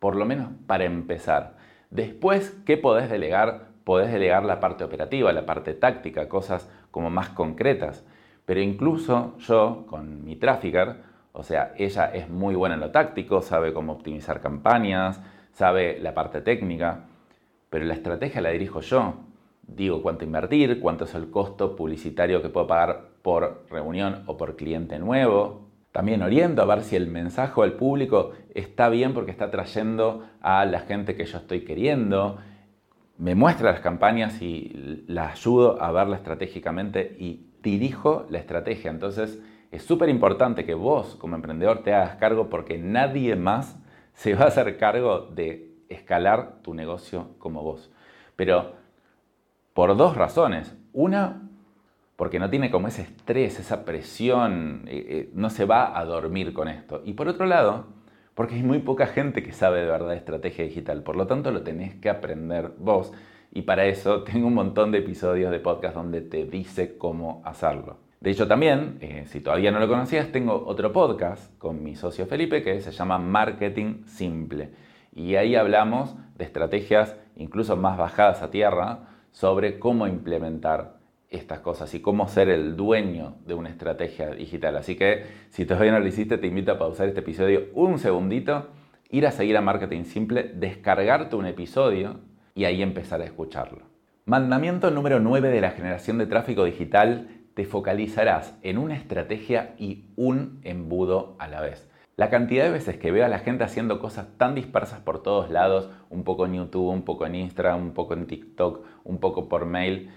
por 0.00 0.16
lo 0.16 0.24
menos 0.24 0.48
para 0.66 0.84
empezar. 0.84 1.56
Después, 1.90 2.50
¿qué 2.66 2.76
podés 2.76 3.08
delegar? 3.08 3.68
Podés 3.84 4.12
delegar 4.12 4.44
la 4.44 4.58
parte 4.58 4.82
operativa, 4.82 5.32
la 5.32 5.46
parte 5.46 5.74
táctica, 5.74 6.28
cosas 6.28 6.68
como 6.90 7.08
más 7.08 7.28
concretas. 7.28 8.04
Pero 8.46 8.60
incluso 8.60 9.36
yo, 9.38 9.86
con 9.86 10.24
mi 10.24 10.36
trafficker, 10.36 11.02
o 11.38 11.42
sea, 11.42 11.74
ella 11.76 12.06
es 12.06 12.30
muy 12.30 12.54
buena 12.54 12.76
en 12.76 12.80
lo 12.80 12.90
táctico, 12.90 13.42
sabe 13.42 13.74
cómo 13.74 13.92
optimizar 13.92 14.40
campañas, 14.40 15.20
sabe 15.52 15.98
la 16.00 16.14
parte 16.14 16.40
técnica, 16.40 17.04
pero 17.68 17.84
la 17.84 17.92
estrategia 17.92 18.40
la 18.40 18.50
dirijo 18.50 18.80
yo. 18.80 19.14
digo 19.66 20.00
cuánto 20.00 20.24
invertir, 20.24 20.80
cuánto 20.80 21.04
es 21.04 21.14
el 21.14 21.30
costo 21.30 21.76
publicitario 21.76 22.40
que 22.40 22.48
puedo 22.48 22.66
pagar 22.66 23.08
por 23.20 23.66
reunión 23.68 24.22
o 24.26 24.38
por 24.38 24.56
cliente 24.56 24.98
nuevo. 24.98 25.68
También 25.92 26.22
oriento 26.22 26.62
a 26.62 26.64
ver 26.64 26.82
si 26.82 26.96
el 26.96 27.06
mensaje 27.06 27.60
el 27.62 27.72
público 27.72 28.32
está 28.54 28.88
bien 28.88 29.12
porque 29.12 29.30
está 29.30 29.50
trayendo 29.50 30.26
a 30.40 30.64
la 30.64 30.80
gente 30.80 31.16
que 31.16 31.26
yo 31.26 31.36
estoy 31.36 31.66
queriendo. 31.66 32.38
Me 33.18 33.34
muestra 33.34 33.72
las 33.72 33.80
campañas 33.80 34.40
y 34.40 35.04
la 35.06 35.28
ayudo 35.28 35.82
a 35.82 35.92
verla 35.92 36.16
estratégicamente 36.16 37.14
y 37.18 37.50
dirijo 37.62 38.26
la 38.30 38.38
estrategia. 38.38 38.90
Entonces 38.90 39.38
es 39.76 39.84
súper 39.84 40.08
importante 40.08 40.64
que 40.64 40.74
vos 40.74 41.16
como 41.16 41.36
emprendedor 41.36 41.82
te 41.82 41.94
hagas 41.94 42.16
cargo 42.16 42.48
porque 42.48 42.78
nadie 42.78 43.36
más 43.36 43.78
se 44.14 44.34
va 44.34 44.44
a 44.44 44.48
hacer 44.48 44.78
cargo 44.78 45.20
de 45.20 45.74
escalar 45.88 46.62
tu 46.62 46.74
negocio 46.74 47.28
como 47.38 47.62
vos. 47.62 47.90
Pero 48.34 48.74
por 49.76 49.94
dos 49.96 50.16
razones. 50.16 50.74
Una, 50.94 51.42
porque 52.16 52.38
no 52.38 52.48
tiene 52.48 52.70
como 52.70 52.88
ese 52.88 53.02
estrés, 53.02 53.60
esa 53.60 53.84
presión, 53.84 54.84
eh, 54.86 55.06
eh, 55.08 55.30
no 55.34 55.50
se 55.50 55.66
va 55.66 55.98
a 55.98 56.04
dormir 56.06 56.54
con 56.54 56.68
esto. 56.68 57.02
Y 57.04 57.12
por 57.12 57.28
otro 57.28 57.44
lado, 57.44 57.88
porque 58.34 58.54
hay 58.54 58.62
muy 58.62 58.78
poca 58.78 59.06
gente 59.06 59.42
que 59.42 59.52
sabe 59.52 59.80
de 59.80 59.86
verdad 59.86 60.14
estrategia 60.14 60.64
digital, 60.64 61.02
por 61.02 61.16
lo 61.16 61.26
tanto 61.26 61.50
lo 61.50 61.62
tenés 61.62 61.94
que 61.96 62.08
aprender 62.08 62.72
vos. 62.78 63.12
Y 63.52 63.62
para 63.62 63.84
eso 63.84 64.22
tengo 64.24 64.46
un 64.46 64.54
montón 64.54 64.92
de 64.92 64.98
episodios 64.98 65.50
de 65.50 65.60
podcast 65.60 65.94
donde 65.94 66.22
te 66.22 66.46
dice 66.46 66.96
cómo 66.96 67.42
hacerlo. 67.44 68.05
De 68.20 68.30
hecho 68.30 68.48
también, 68.48 68.98
eh, 69.00 69.24
si 69.26 69.40
todavía 69.40 69.70
no 69.70 69.78
lo 69.78 69.88
conocías, 69.88 70.32
tengo 70.32 70.64
otro 70.66 70.92
podcast 70.92 71.56
con 71.58 71.82
mi 71.82 71.96
socio 71.96 72.26
Felipe 72.26 72.62
que 72.62 72.80
se 72.80 72.90
llama 72.90 73.18
Marketing 73.18 74.04
Simple. 74.06 74.70
Y 75.14 75.36
ahí 75.36 75.54
hablamos 75.54 76.16
de 76.36 76.44
estrategias 76.44 77.16
incluso 77.36 77.76
más 77.76 77.98
bajadas 77.98 78.42
a 78.42 78.50
tierra 78.50 79.08
sobre 79.32 79.78
cómo 79.78 80.06
implementar 80.06 80.96
estas 81.28 81.60
cosas 81.60 81.92
y 81.94 82.00
cómo 82.00 82.28
ser 82.28 82.48
el 82.48 82.76
dueño 82.76 83.36
de 83.46 83.54
una 83.54 83.68
estrategia 83.68 84.30
digital. 84.30 84.76
Así 84.76 84.96
que 84.96 85.24
si 85.50 85.66
todavía 85.66 85.92
no 85.92 86.00
lo 86.00 86.06
hiciste, 86.06 86.38
te 86.38 86.46
invito 86.46 86.72
a 86.72 86.78
pausar 86.78 87.08
este 87.08 87.20
episodio 87.20 87.66
un 87.74 87.98
segundito, 87.98 88.68
ir 89.10 89.26
a 89.26 89.32
seguir 89.32 89.56
a 89.56 89.60
Marketing 89.60 90.04
Simple, 90.04 90.52
descargarte 90.54 91.36
un 91.36 91.46
episodio 91.46 92.20
y 92.54 92.64
ahí 92.64 92.82
empezar 92.82 93.20
a 93.20 93.24
escucharlo. 93.24 93.82
Mandamiento 94.24 94.90
número 94.90 95.20
9 95.20 95.50
de 95.50 95.60
la 95.60 95.70
generación 95.70 96.18
de 96.18 96.26
tráfico 96.26 96.64
digital, 96.64 97.28
te 97.56 97.64
focalizarás 97.64 98.54
en 98.60 98.76
una 98.76 98.96
estrategia 98.96 99.74
y 99.78 100.04
un 100.14 100.60
embudo 100.62 101.36
a 101.38 101.48
la 101.48 101.62
vez. 101.62 101.90
La 102.14 102.28
cantidad 102.28 102.64
de 102.64 102.70
veces 102.70 102.98
que 102.98 103.10
veo 103.10 103.24
a 103.24 103.28
la 103.28 103.38
gente 103.38 103.64
haciendo 103.64 103.98
cosas 103.98 104.28
tan 104.36 104.54
dispersas 104.54 105.00
por 105.00 105.22
todos 105.22 105.50
lados, 105.50 105.88
un 106.10 106.22
poco 106.22 106.44
en 106.44 106.52
YouTube, 106.52 106.90
un 106.90 107.02
poco 107.02 107.24
en 107.24 107.34
Instagram, 107.34 107.80
un 107.80 107.94
poco 107.94 108.12
en 108.12 108.26
TikTok, 108.26 108.84
un 109.04 109.20
poco 109.20 109.48
por 109.48 109.64
mail, 109.64 110.10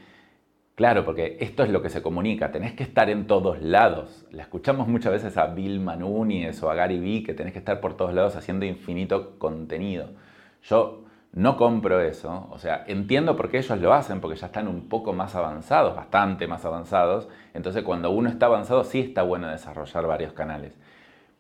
Claro, 0.75 1.03
porque 1.03 1.35
esto 1.41 1.63
es 1.63 1.69
lo 1.69 1.81
que 1.81 1.89
se 1.89 2.01
comunica, 2.01 2.53
tenés 2.53 2.71
que 2.71 2.83
estar 2.83 3.09
en 3.09 3.27
todos 3.27 3.61
lados. 3.61 4.25
La 4.31 4.43
escuchamos 4.43 4.87
muchas 4.87 5.11
veces 5.11 5.35
a 5.35 5.47
Bill 5.47 5.81
Manúñez 5.81 6.63
o 6.63 6.71
a 6.71 6.75
Gary 6.75 6.99
Vee 6.99 7.23
que 7.23 7.33
tenés 7.33 7.51
que 7.51 7.59
estar 7.59 7.81
por 7.81 7.97
todos 7.97 8.13
lados 8.13 8.37
haciendo 8.37 8.65
infinito 8.65 9.37
contenido. 9.39 10.11
Yo 10.63 11.03
no 11.31 11.57
compro 11.57 12.01
eso, 12.01 12.47
o 12.51 12.57
sea, 12.57 12.83
entiendo 12.87 13.35
por 13.35 13.49
qué 13.49 13.59
ellos 13.59 13.79
lo 13.79 13.93
hacen, 13.93 14.19
porque 14.19 14.37
ya 14.37 14.47
están 14.47 14.67
un 14.67 14.89
poco 14.89 15.13
más 15.13 15.35
avanzados, 15.35 15.95
bastante 15.95 16.47
más 16.47 16.65
avanzados. 16.65 17.27
Entonces, 17.53 17.83
cuando 17.83 18.09
uno 18.09 18.29
está 18.29 18.47
avanzado, 18.47 18.83
sí 18.83 18.99
está 18.99 19.21
bueno 19.21 19.47
desarrollar 19.47 20.07
varios 20.07 20.33
canales. 20.33 20.75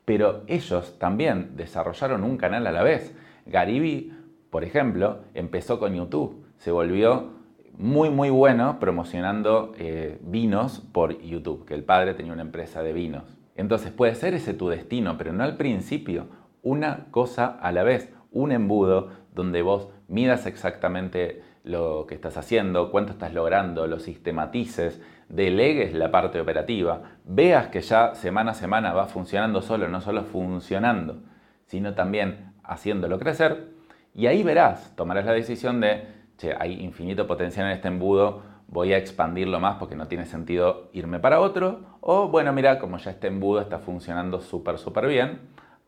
Pero 0.05 0.43
ellos 0.47 0.97
también 0.99 1.55
desarrollaron 1.55 2.23
un 2.23 2.37
canal 2.37 2.67
a 2.67 2.71
la 2.71 2.83
vez. 2.83 3.15
Vee, 3.45 4.11
por 4.51 4.63
ejemplo, 4.63 5.21
empezó 5.33 5.79
con 5.79 5.95
YouTube, 5.95 6.45
se 6.57 6.71
volvió 6.71 7.31
muy, 7.77 8.09
muy 8.09 8.29
bueno 8.29 8.77
promocionando 8.79 9.71
eh, 9.77 10.19
vinos 10.21 10.81
por 10.91 11.19
YouTube, 11.21 11.65
que 11.65 11.73
el 11.73 11.83
padre 11.83 12.13
tenía 12.13 12.33
una 12.33 12.41
empresa 12.41 12.83
de 12.83 12.93
vinos. 12.93 13.23
Entonces 13.55 13.91
puede 13.91 14.15
ser 14.15 14.33
ese 14.33 14.53
tu 14.53 14.69
destino, 14.69 15.17
pero 15.17 15.33
no 15.33 15.43
al 15.43 15.57
principio, 15.57 16.27
una 16.61 17.07
cosa 17.11 17.47
a 17.47 17.71
la 17.71 17.83
vez, 17.83 18.11
un 18.31 18.51
embudo 18.51 19.09
donde 19.39 19.61
vos 19.61 19.89
midas 20.07 20.45
exactamente 20.45 21.41
lo 21.63 22.05
que 22.07 22.15
estás 22.15 22.37
haciendo, 22.37 22.91
cuánto 22.91 23.13
estás 23.13 23.33
logrando, 23.33 23.87
lo 23.87 23.99
sistematices, 23.99 25.01
delegues 25.27 25.93
la 25.93 26.11
parte 26.11 26.39
operativa, 26.39 27.01
veas 27.23 27.67
que 27.67 27.81
ya 27.81 28.15
semana 28.15 28.51
a 28.51 28.53
semana 28.53 28.93
va 28.93 29.05
funcionando 29.07 29.61
solo, 29.61 29.87
no 29.87 30.01
solo 30.01 30.23
funcionando, 30.23 31.21
sino 31.65 31.93
también 31.93 32.53
haciéndolo 32.63 33.17
crecer, 33.17 33.69
y 34.13 34.27
ahí 34.27 34.43
verás, 34.43 34.93
tomarás 34.95 35.25
la 35.25 35.33
decisión 35.33 35.79
de 35.79 36.19
hay 36.57 36.81
infinito 36.81 37.27
potencial 37.27 37.67
en 37.67 37.73
este 37.73 37.87
embudo, 37.87 38.41
voy 38.67 38.93
a 38.93 38.97
expandirlo 38.97 39.59
más 39.59 39.77
porque 39.77 39.95
no 39.95 40.07
tiene 40.07 40.25
sentido 40.25 40.89
irme 40.93 41.19
para 41.19 41.39
otro. 41.39 41.97
O 42.01 42.29
bueno, 42.29 42.53
mira, 42.53 42.79
como 42.79 42.97
ya 42.97 43.11
este 43.11 43.27
embudo 43.27 43.61
está 43.61 43.79
funcionando 43.79 44.39
súper, 44.39 44.77
súper 44.77 45.07
bien, 45.07 45.39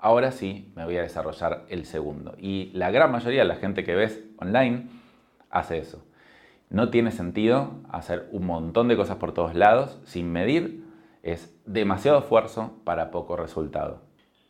ahora 0.02 0.32
sí 0.32 0.74
me 0.76 0.84
voy 0.84 0.98
a 0.98 1.04
desarrollar 1.04 1.66
el 1.70 1.86
segundo. 1.86 2.36
Y 2.38 2.72
la 2.74 2.92
gran 2.92 3.12
mayoría 3.12 3.42
de 3.42 3.48
la 3.48 3.56
gente 3.56 3.86
que 3.86 3.96
ves 3.96 4.22
online 4.38 4.88
hace 5.50 5.78
eso. 5.78 6.04
No 6.70 6.90
tiene 6.90 7.12
sentido 7.12 7.82
hacer 7.90 8.28
un 8.32 8.46
montón 8.46 8.88
de 8.88 8.98
cosas 8.98 9.18
por 9.18 9.34
todos 9.34 9.56
lados 9.56 10.02
sin 10.04 10.32
medir. 10.32 10.84
Es 11.22 11.56
demasiado 11.66 12.20
esfuerzo 12.20 12.82
para 12.84 13.12
poco 13.12 13.38
resultado. 13.38 14.02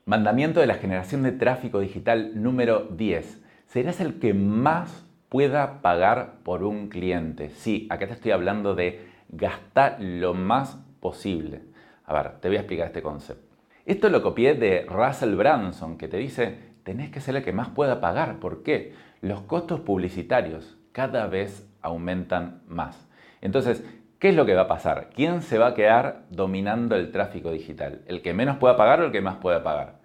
Mandamiento 0.06 0.60
de 0.60 0.68
la 0.68 0.76
generación 0.76 1.22
de 1.24 1.32
tráfico 1.32 1.80
digital 1.80 2.42
número 2.42 2.88
10. 2.92 3.44
Serás 3.68 4.00
el 4.00 4.20
que 4.20 4.34
más 4.34 5.06
pueda 5.30 5.82
pagar 5.82 6.40
por 6.44 6.64
un 6.64 6.90
cliente. 6.90 7.50
Sí, 7.50 7.88
acá 7.90 8.08
te 8.08 8.14
estoy 8.14 8.32
hablando 8.32 8.74
de 8.74 9.08
gastar 9.30 9.98
lo 10.00 10.34
más 10.34 10.78
posible. 11.00 11.62
A 12.06 12.14
ver, 12.14 12.40
te 12.40 12.48
voy 12.48 12.58
a 12.58 12.62
explicar 12.62 12.88
este 12.88 13.02
concepto. 13.02 13.51
Esto 13.86 14.10
lo 14.10 14.22
copié 14.22 14.54
de 14.54 14.86
Russell 14.88 15.36
Branson, 15.36 15.98
que 15.98 16.08
te 16.08 16.18
dice, 16.18 16.60
tenés 16.84 17.10
que 17.10 17.20
ser 17.20 17.36
el 17.36 17.44
que 17.44 17.54
más 17.54 17.70
pueda 17.70 18.00
pagar. 18.00 18.40
¿Por 18.40 18.64
qué? 18.64 18.94
Los 19.22 19.42
costos 19.42 19.80
publicitarios 19.80 20.78
cada 20.92 21.28
vez 21.28 21.68
aumentan 21.82 22.62
más. 22.68 23.10
Entonces, 23.42 23.84
¿qué 24.20 24.30
es 24.30 24.36
lo 24.36 24.46
que 24.46 24.54
va 24.54 24.64
a 24.64 24.68
pasar? 24.68 25.10
¿Quién 25.16 25.42
se 25.42 25.58
va 25.58 25.68
a 25.68 25.74
quedar 25.74 26.26
dominando 26.30 26.96
el 26.96 27.12
tráfico 27.12 27.52
digital? 27.52 28.02
¿El 28.06 28.22
que 28.22 28.34
menos 28.34 28.58
pueda 28.58 28.78
pagar 28.78 29.02
o 29.02 29.06
el 29.06 29.12
que 29.12 29.22
más 29.22 29.38
pueda 29.38 29.64
pagar? 29.64 30.00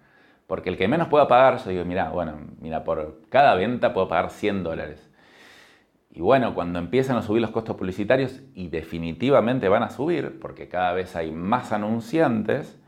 Porque 0.47 0.69
el 0.69 0.77
que 0.77 0.87
menos 0.87 1.09
pueda 1.09 1.27
pagar, 1.27 1.57
yo 1.63 1.69
digo, 1.69 1.85
mira, 1.85 2.09
bueno, 2.09 2.37
mira, 2.59 2.83
por 2.83 3.21
cada 3.29 3.53
venta 3.55 3.93
puedo 3.93 4.07
pagar 4.07 4.31
100 4.31 4.63
dólares. 4.63 5.11
Y 6.09 6.21
bueno, 6.21 6.55
cuando 6.55 6.79
empiezan 6.79 7.17
a 7.17 7.21
subir 7.21 7.41
los 7.41 7.51
costos 7.51 7.75
publicitarios, 7.75 8.41
y 8.55 8.69
definitivamente 8.69 9.69
van 9.69 9.83
a 9.83 9.89
subir, 9.89 10.39
porque 10.39 10.67
cada 10.67 10.93
vez 10.93 11.15
hay 11.15 11.31
más 11.31 11.71
anunciantes, 11.71 12.81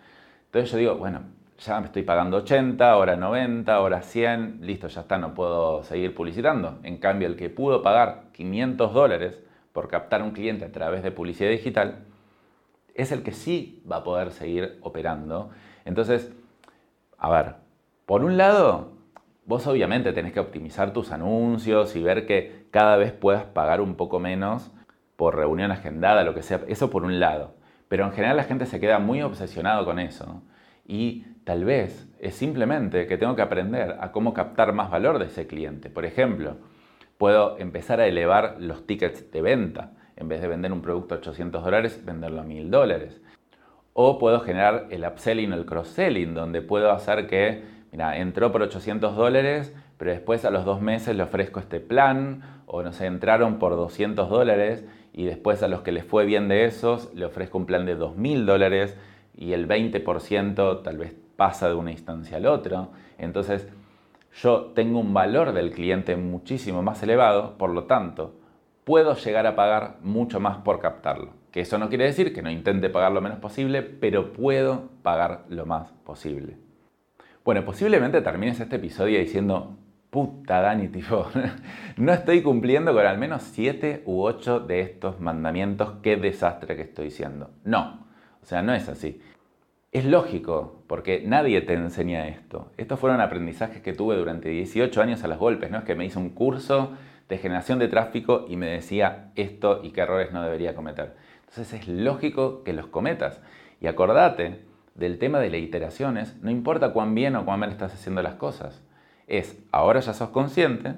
entonces 0.50 0.72
yo 0.72 0.78
digo, 0.78 0.96
bueno, 0.96 1.22
ya 1.60 1.80
me 1.80 1.88
estoy 1.88 2.04
pagando 2.04 2.38
80, 2.38 2.90
ahora 2.90 3.16
90, 3.16 3.74
ahora 3.74 4.02
100, 4.02 4.60
listo, 4.62 4.88
ya 4.88 5.02
está, 5.02 5.18
no 5.18 5.34
puedo 5.34 5.84
seguir 5.84 6.14
publicitando. 6.14 6.80
En 6.84 6.98
cambio, 6.98 7.28
el 7.28 7.36
que 7.36 7.50
pudo 7.50 7.82
pagar 7.82 8.26
500 8.34 8.94
dólares 8.94 9.40
por 9.74 9.88
captar 9.88 10.24
un 10.24 10.32
cliente 10.32 10.66
a 10.66 10.72
través 10.72 11.04
de 11.04 11.12
publicidad 11.12 11.50
digital, 11.50 12.06
es 12.96 13.12
el 13.12 13.24
que 13.24 13.32
sí 13.32 13.84
va 13.90 13.98
a 13.98 14.04
poder 14.04 14.32
seguir 14.32 14.80
operando. 14.82 15.52
Entonces, 15.86 16.32
a 17.18 17.30
ver, 17.30 17.56
por 18.06 18.24
un 18.24 18.38
lado, 18.38 19.00
Vos 19.50 19.66
obviamente 19.66 20.14
tenés 20.14 20.32
que 20.32 20.40
optimizar 20.40 20.94
tus 20.94 21.12
anuncios 21.12 21.96
y 21.96 22.04
ver 22.04 22.28
que 22.28 22.68
cada 22.70 22.98
vez 22.98 23.12
puedas 23.14 23.46
pagar 23.46 23.82
un 23.82 23.96
poco 23.96 24.20
menos 24.20 24.70
por 25.16 25.36
reunión 25.36 25.72
agendada, 25.72 26.24
lo 26.24 26.36
que 26.36 26.44
sea. 26.44 26.62
Eso 26.68 26.92
por 26.92 27.04
un 27.04 27.20
lado. 27.20 27.56
Pero 27.90 28.06
en 28.06 28.14
general 28.14 28.38
la 28.38 28.44
gente 28.44 28.66
se 28.66 28.80
queda 28.80 29.00
muy 29.00 29.22
obsesionado 29.22 29.84
con 29.84 30.00
eso. 30.00 30.42
Y 30.88 31.26
tal 31.44 31.66
vez 31.66 32.08
es 32.20 32.36
simplemente 32.36 33.08
que 33.08 33.18
tengo 33.18 33.36
que 33.36 33.42
aprender 33.42 33.98
a 34.00 34.12
cómo 34.12 34.34
captar 34.34 34.72
más 34.72 34.90
valor 34.90 35.20
de 35.20 35.26
ese 35.26 35.48
cliente. 35.48 35.90
Por 35.90 36.06
ejemplo, 36.06 36.58
puedo 37.18 37.58
empezar 37.58 38.00
a 38.00 38.08
elevar 38.08 38.56
los 38.60 38.88
tickets 38.88 39.30
de 39.32 39.42
venta. 39.42 39.92
En 40.16 40.30
vez 40.30 40.40
de 40.42 40.48
vender 40.48 40.72
un 40.72 40.82
producto 40.82 41.16
a 41.16 41.18
800 41.18 41.64
dólares, 41.64 42.06
venderlo 42.06 42.42
a 42.42 42.44
1000 42.44 42.72
dólares. 42.72 43.22
O 43.94 44.20
puedo 44.20 44.40
generar 44.40 44.88
el 44.92 45.04
upselling 45.04 45.52
o 45.52 45.56
el 45.56 45.66
cross-selling, 45.66 46.34
donde 46.34 46.62
puedo 46.62 46.92
hacer 46.92 47.28
que 47.28 47.64
mira, 47.92 48.18
entró 48.18 48.52
por 48.52 48.62
800 48.62 49.16
dólares, 49.16 49.74
pero 49.98 50.12
después 50.12 50.46
a 50.46 50.52
los 50.52 50.66
dos 50.66 50.82
meses 50.82 51.16
le 51.16 51.24
ofrezco 51.24 51.60
este 51.60 51.80
plan, 51.80 52.64
o 52.66 52.84
no 52.84 52.94
sé, 52.94 53.08
entraron 53.08 53.60
por 53.60 53.76
200 53.76 54.30
dólares 54.30 54.86
y 55.20 55.26
después 55.26 55.62
a 55.64 55.68
los 55.68 55.82
que 55.82 55.92
les 55.92 56.06
fue 56.06 56.26
bien 56.26 56.48
de 56.48 56.64
esos 56.64 57.14
le 57.14 57.26
ofrezco 57.26 57.58
un 57.58 57.66
plan 57.66 57.86
de 57.86 58.00
2.000 58.00 58.46
dólares 58.46 58.96
y 59.36 59.52
el 59.52 59.68
20% 59.68 60.82
tal 60.82 60.98
vez 60.98 61.14
pasa 61.36 61.68
de 61.68 61.76
una 61.76 61.92
instancia 61.92 62.38
al 62.38 62.46
otro. 62.46 62.92
Entonces 63.18 63.68
yo 64.42 64.72
tengo 64.74 64.98
un 64.98 65.14
valor 65.14 65.52
del 65.52 65.72
cliente 65.72 66.16
muchísimo 66.16 66.84
más 66.84 67.04
elevado, 67.04 67.58
por 67.58 67.72
lo 67.72 67.84
tanto, 67.84 68.34
puedo 68.86 69.14
llegar 69.14 69.46
a 69.46 69.58
pagar 69.58 69.98
mucho 70.04 70.40
más 70.40 70.60
por 70.60 70.80
captarlo. 70.80 71.34
Que 71.52 71.60
eso 71.60 71.78
no 71.78 71.90
quiere 71.90 72.06
decir 72.06 72.34
que 72.34 72.42
no 72.42 72.50
intente 72.50 72.90
pagar 72.90 73.12
lo 73.12 73.20
menos 73.20 73.40
posible, 73.40 73.82
pero 73.82 74.32
puedo 74.32 74.88
pagar 75.04 75.44
lo 75.50 75.66
más 75.66 75.92
posible. 76.06 76.56
Bueno, 77.44 77.66
posiblemente 77.66 78.22
termines 78.22 78.62
este 78.62 78.78
episodio 78.78 79.20
diciendo, 79.20 79.76
puta 80.10 80.62
Dani, 80.62 80.88
tipo, 80.90 81.28
no 81.98 82.14
estoy 82.14 82.42
cumpliendo 82.42 82.94
con 82.94 83.06
al 83.06 83.18
menos 83.18 83.44
siete 83.44 84.04
u 84.06 84.22
ocho 84.22 84.60
de 84.60 84.82
estos 84.82 85.20
mandamientos, 85.20 85.94
qué 86.02 86.18
desastre 86.18 86.76
que 86.76 86.84
estoy 86.84 87.12
siendo. 87.12 87.52
No, 87.64 88.08
o 88.42 88.46
sea, 88.46 88.62
no 88.62 88.74
es 88.74 88.90
así. 88.90 89.22
Es 89.92 90.06
lógico, 90.06 90.84
porque 90.88 91.24
nadie 91.26 91.62
te 91.62 91.74
enseña 91.74 92.28
esto. 92.28 92.72
Estos 92.78 93.00
fueron 93.00 93.22
aprendizajes 93.22 93.82
que 93.82 93.94
tuve 93.94 94.16
durante 94.16 94.50
18 94.50 95.02
años 95.02 95.24
a 95.24 95.28
los 95.28 95.40
golpes, 95.40 95.72
¿no? 95.72 95.80
Es 95.80 95.84
que 95.84 95.96
me 95.96 96.06
hice 96.06 96.20
un 96.20 96.30
curso 96.30 96.92
de 97.28 97.38
generación 97.40 97.80
de 97.80 97.88
tráfico 97.88 98.46
y 98.48 98.56
me 98.56 98.68
decía 98.68 99.32
esto 99.36 99.82
y 99.84 99.92
qué 99.92 100.02
errores 100.02 100.32
no 100.32 100.44
debería 100.44 100.76
cometer. 100.76 101.16
Entonces 101.40 101.74
es 101.74 101.88
lógico 101.88 102.64
que 102.64 102.74
los 102.74 102.86
cometas. 102.88 103.42
Y 103.82 103.88
acordate 103.88 104.60
del 104.94 105.18
tema 105.18 105.40
de 105.40 105.50
las 105.50 105.60
iteraciones, 105.60 106.38
no 106.44 106.52
importa 106.52 106.94
cuán 106.94 107.16
bien 107.16 107.36
o 107.36 107.46
cuán 107.46 107.60
mal 107.60 107.72
estás 107.72 107.94
haciendo 107.94 108.22
las 108.22 108.36
cosas 108.36 108.84
es, 109.30 109.58
ahora 109.72 110.00
ya 110.02 110.14
sos 110.14 110.30
consciente, 110.30 110.96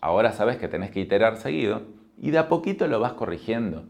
ahora 0.00 0.32
sabes 0.32 0.56
que 0.56 0.68
tenés 0.68 0.90
que 0.90 1.00
iterar 1.00 1.36
seguido 1.36 1.82
y 2.18 2.30
de 2.30 2.38
a 2.38 2.48
poquito 2.48 2.88
lo 2.88 2.98
vas 2.98 3.12
corrigiendo, 3.12 3.84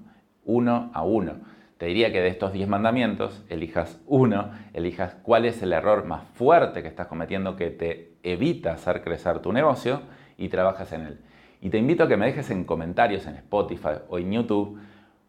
uno 0.45 0.91
a 0.93 1.03
uno. 1.03 1.35
Te 1.79 1.87
diría 1.87 2.13
que 2.13 2.21
de 2.21 2.29
estos 2.29 2.53
10 2.53 2.69
mandamientos 2.69 3.45
elijas 3.49 4.01
uno, 4.07 4.51
elijas 4.73 5.17
cuál 5.23 5.45
es 5.45 5.63
el 5.63 5.73
error 5.73 6.05
más 6.05 6.25
fuerte 6.35 6.83
que 6.83 6.89
estás 6.89 7.07
cometiendo 7.07 7.57
que 7.57 7.71
te 7.71 8.15
evita 8.23 8.73
hacer 8.73 9.03
crecer 9.03 9.41
tu 9.41 9.53
negocio 9.53 10.03
y 10.37 10.49
trabajas 10.49 10.93
en 10.93 11.03
él. 11.03 11.21
Y 11.61 11.71
te 11.71 11.79
invito 11.79 12.05
a 12.05 12.09
que 12.09 12.17
me 12.17 12.27
dejes 12.27 12.51
en 12.51 12.65
comentarios 12.65 13.27
en 13.27 13.37
Spotify 13.37 14.01
o 14.09 14.19
en 14.19 14.33
YouTube 14.33 14.79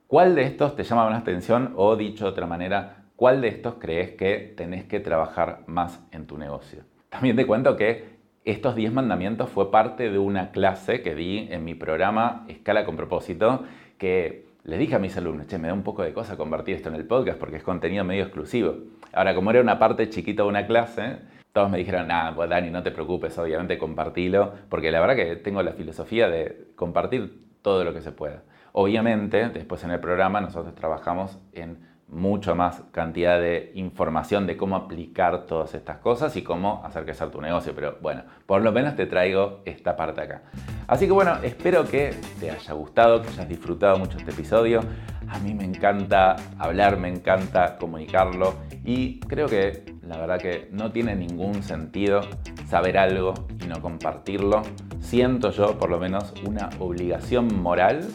cuál 0.08 0.36
de 0.36 0.44
estos 0.44 0.76
te 0.76 0.84
llama 0.84 1.10
más 1.10 1.22
atención 1.22 1.74
o 1.76 1.96
dicho 1.96 2.26
de 2.26 2.32
otra 2.32 2.46
manera, 2.46 3.06
cuál 3.16 3.42
de 3.42 3.48
estos 3.48 3.76
crees 3.76 4.12
que 4.12 4.54
tenés 4.56 4.86
que 4.86 5.00
trabajar 5.00 5.64
más 5.68 6.00
en 6.12 6.28
tu 6.28 6.38
negocio. 6.38 6.84
También 7.10 7.36
te 7.36 7.48
cuento 7.48 7.76
que 7.78 8.15
estos 8.46 8.76
10 8.76 8.94
mandamientos 8.94 9.50
fue 9.50 9.72
parte 9.72 10.12
de 10.12 10.20
una 10.20 10.52
clase 10.52 11.02
que 11.02 11.16
di 11.16 11.48
en 11.50 11.66
mi 11.66 11.74
programa 11.74 12.46
Escala 12.48 12.86
con 12.86 12.96
propósito, 12.96 13.64
que 13.98 14.46
les 14.64 14.78
dije 14.78 14.96
a 14.96 15.00
mis 15.00 15.18
alumnos, 15.18 15.48
che, 15.48 15.58
me 15.58 15.68
da 15.68 15.74
un 15.74 15.82
poco 15.82 16.04
de 16.04 16.14
cosa 16.14 16.38
convertir 16.38 16.76
esto 16.76 16.90
en 16.90 16.96
el 16.96 17.06
podcast 17.06 17.40
porque 17.40 17.58
es 17.58 17.64
contenido 17.64 18.04
medio 18.04 18.24
exclusivo. 18.24 18.76
Ahora, 19.14 19.34
como 19.34 19.50
era 19.50 19.62
una 19.62 19.80
parte 19.80 20.10
chiquita 20.10 20.44
de 20.44 20.50
una 20.50 20.68
clase, 20.68 21.18
todos 21.54 21.72
me 21.72 21.80
dijeron, 21.80 22.12
ah, 22.12 22.34
pues 22.36 22.50
Dani, 22.50 22.70
no 22.70 22.84
te 22.84 22.92
preocupes, 22.92 23.36
obviamente 23.40 23.80
compartilo, 23.80 24.54
porque 24.70 24.92
la 24.92 25.00
verdad 25.00 25.16
que 25.16 25.36
tengo 25.38 25.64
la 25.64 25.72
filosofía 25.74 26.30
de 26.30 26.68
compartir 26.76 27.42
todo 27.64 27.84
lo 27.84 27.94
que 27.94 28.02
se 28.02 28.12
pueda. 28.12 28.44
Obviamente, 28.74 29.50
después 29.50 29.84
en 29.84 29.92
el 29.92 30.00
programa 30.00 30.40
nosotros 30.40 30.76
trabajamos 30.76 31.40
en 31.54 31.80
mucho 32.08 32.56
más 32.56 32.84
cantidad 32.92 33.40
de 33.40 33.72
información 33.76 34.46
de 34.46 34.58
cómo 34.58 34.76
aplicar 34.76 35.46
todas 35.46 35.74
estas 35.74 35.98
cosas 35.98 36.36
y 36.36 36.44
cómo 36.44 36.82
hacer 36.86 37.04
crecer 37.04 37.30
tu 37.30 37.42
negocio. 37.42 37.74
Pero 37.76 37.98
bueno, 38.02 38.24
por 38.46 38.62
lo 38.62 38.72
menos 38.72 38.96
te 38.96 39.06
traigo 39.06 39.62
esta 39.66 39.96
parte 39.96 40.22
acá. 40.22 40.44
Así 40.88 41.08
que 41.08 41.12
bueno, 41.12 41.38
espero 41.44 41.86
que 41.86 42.14
te 42.40 42.52
haya 42.52 42.74
gustado, 42.74 43.22
que 43.22 43.30
hayas 43.30 43.50
disfrutado 43.50 43.98
mucho 43.98 44.18
este 44.18 44.32
episodio. 44.32 44.82
A 45.28 45.40
mí 45.40 45.56
me 45.56 45.64
encanta 45.64 46.36
hablar, 46.60 46.98
me 46.98 47.10
encanta 47.10 47.78
comunicarlo 47.78 48.54
y 48.84 49.20
creo 49.22 49.48
que 49.48 49.84
la 50.04 50.18
verdad 50.18 50.40
que 50.40 50.70
no 50.72 50.92
tiene 50.92 51.16
ningún 51.16 51.64
sentido 51.64 52.22
saber 52.68 53.00
algo 53.00 53.34
y 53.60 53.68
no 53.68 53.82
compartirlo. 53.82 54.62
Siento 55.00 55.50
yo 55.50 55.80
por 55.80 55.90
lo 55.90 56.00
menos 56.00 56.34
una 56.46 56.70
obligación 56.80 57.60
moral 57.60 58.08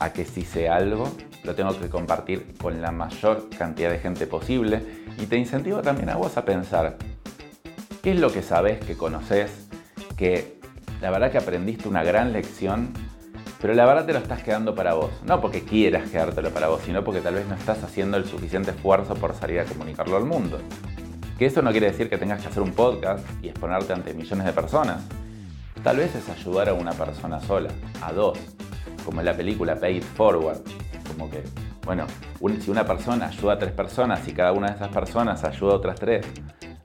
a 0.00 0.12
que 0.12 0.24
si 0.24 0.42
sé 0.42 0.70
algo, 0.70 1.10
lo 1.44 1.54
tengo 1.54 1.78
que 1.78 1.88
compartir 1.88 2.54
con 2.60 2.80
la 2.80 2.90
mayor 2.90 3.48
cantidad 3.56 3.90
de 3.90 3.98
gente 3.98 4.26
posible 4.26 4.82
y 5.18 5.26
te 5.26 5.36
incentivo 5.36 5.82
también 5.82 6.10
a 6.10 6.16
vos 6.16 6.36
a 6.36 6.44
pensar 6.44 6.96
qué 8.02 8.12
es 8.12 8.20
lo 8.20 8.32
que 8.32 8.42
sabes, 8.42 8.84
que 8.84 8.96
conoces, 8.96 9.68
que 10.16 10.58
la 11.00 11.10
verdad 11.10 11.30
que 11.30 11.38
aprendiste 11.38 11.88
una 11.88 12.02
gran 12.02 12.32
lección, 12.32 12.92
pero 13.60 13.74
la 13.74 13.86
verdad 13.86 14.06
te 14.06 14.12
lo 14.12 14.18
estás 14.18 14.42
quedando 14.42 14.74
para 14.74 14.94
vos. 14.94 15.10
No 15.24 15.40
porque 15.40 15.62
quieras 15.62 16.10
quedártelo 16.10 16.50
para 16.50 16.68
vos, 16.68 16.82
sino 16.84 17.04
porque 17.04 17.20
tal 17.20 17.34
vez 17.34 17.46
no 17.46 17.54
estás 17.54 17.82
haciendo 17.82 18.16
el 18.16 18.24
suficiente 18.24 18.70
esfuerzo 18.70 19.14
por 19.14 19.34
salir 19.34 19.60
a 19.60 19.64
comunicarlo 19.64 20.16
al 20.16 20.24
mundo. 20.24 20.58
Que 21.38 21.46
eso 21.46 21.62
no 21.62 21.70
quiere 21.70 21.90
decir 21.90 22.08
que 22.10 22.18
tengas 22.18 22.40
que 22.40 22.48
hacer 22.48 22.62
un 22.62 22.72
podcast 22.72 23.24
y 23.42 23.48
exponerte 23.48 23.92
ante 23.92 24.14
millones 24.14 24.46
de 24.46 24.52
personas. 24.52 25.02
Tal 25.82 25.98
vez 25.98 26.14
es 26.14 26.28
ayudar 26.28 26.68
a 26.68 26.74
una 26.74 26.92
persona 26.92 27.40
sola, 27.40 27.70
a 28.02 28.12
dos, 28.12 28.38
como 29.04 29.20
en 29.20 29.26
la 29.26 29.34
película 29.34 29.76
Paid 29.76 30.02
Forward, 30.02 30.58
como 31.18 31.30
que, 31.30 31.42
bueno, 31.84 32.06
si 32.60 32.70
una 32.70 32.84
persona 32.84 33.26
ayuda 33.26 33.54
a 33.54 33.58
tres 33.58 33.72
personas 33.72 34.26
y 34.28 34.32
cada 34.32 34.52
una 34.52 34.68
de 34.68 34.76
esas 34.76 34.88
personas 34.88 35.42
ayuda 35.42 35.72
a 35.72 35.76
otras 35.76 35.98
tres, 35.98 36.24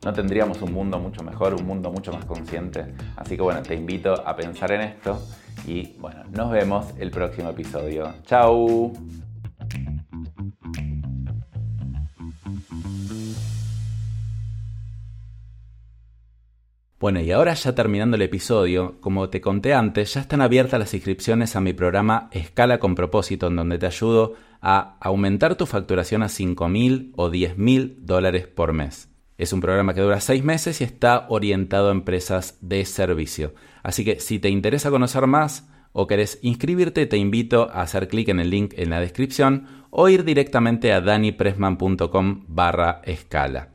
no 0.04 0.12
tendríamos 0.12 0.62
un 0.62 0.74
mundo 0.74 1.00
mucho 1.00 1.24
mejor, 1.24 1.54
un 1.54 1.66
mundo 1.66 1.92
mucho 1.92 2.12
más 2.12 2.26
consciente. 2.26 2.94
Así 3.16 3.36
que 3.36 3.42
bueno, 3.42 3.62
te 3.62 3.76
invito 3.76 4.14
a 4.14 4.36
pensar 4.36 4.72
en 4.72 4.82
esto 4.82 5.22
y 5.68 5.94
bueno, 6.00 6.24
nos 6.32 6.52
vemos 6.52 6.88
el 6.98 7.12
próximo 7.12 7.50
episodio. 7.50 8.16
¡Chao! 8.26 8.92
Bueno, 17.04 17.20
y 17.20 17.32
ahora 17.32 17.54
ya 17.54 17.76
terminando 17.76 18.16
el 18.16 18.22
episodio, 18.22 18.96
como 19.02 19.28
te 19.28 19.42
conté 19.42 19.74
antes, 19.74 20.14
ya 20.14 20.22
están 20.22 20.40
abiertas 20.40 20.80
las 20.80 20.94
inscripciones 20.94 21.58
a 21.58 21.60
mi 21.60 21.74
programa 21.74 22.30
Escala 22.32 22.80
con 22.80 22.96
propósito, 22.96 23.48
en 23.48 23.58
donde 23.58 23.78
te 23.78 23.88
ayudo 23.88 24.36
a 24.62 24.96
aumentar 25.02 25.56
tu 25.56 25.66
facturación 25.66 26.24
a 26.24 26.28
5.000 26.28 27.12
o 27.18 27.30
10.000 27.30 27.96
dólares 27.98 28.48
por 28.48 28.72
mes. 28.72 29.10
Es 29.38 29.52
un 29.52 29.60
programa 29.60 29.94
que 29.94 30.00
dura 30.00 30.22
6 30.22 30.46
meses 30.46 30.80
y 30.80 30.86
está 30.86 31.26
orientado 31.28 31.90
a 31.90 31.92
empresas 31.92 32.58
de 32.62 32.86
servicio. 32.86 33.54
Así 33.84 34.06
que 34.06 34.22
si 34.22 34.40
te 34.40 34.48
interesa 34.48 34.90
conocer 34.90 35.28
más 35.28 35.68
o 35.92 36.08
querés 36.08 36.40
inscribirte, 36.42 37.06
te 37.06 37.18
invito 37.18 37.70
a 37.70 37.82
hacer 37.82 38.08
clic 38.08 38.30
en 38.30 38.40
el 38.40 38.50
link 38.50 38.76
en 38.78 38.92
la 38.92 39.02
descripción 39.02 39.68
o 39.90 40.08
ir 40.08 40.24
directamente 40.24 40.94
a 40.94 41.02
danipressman.com 41.02 42.46
barra 42.48 43.02
escala. 43.04 43.73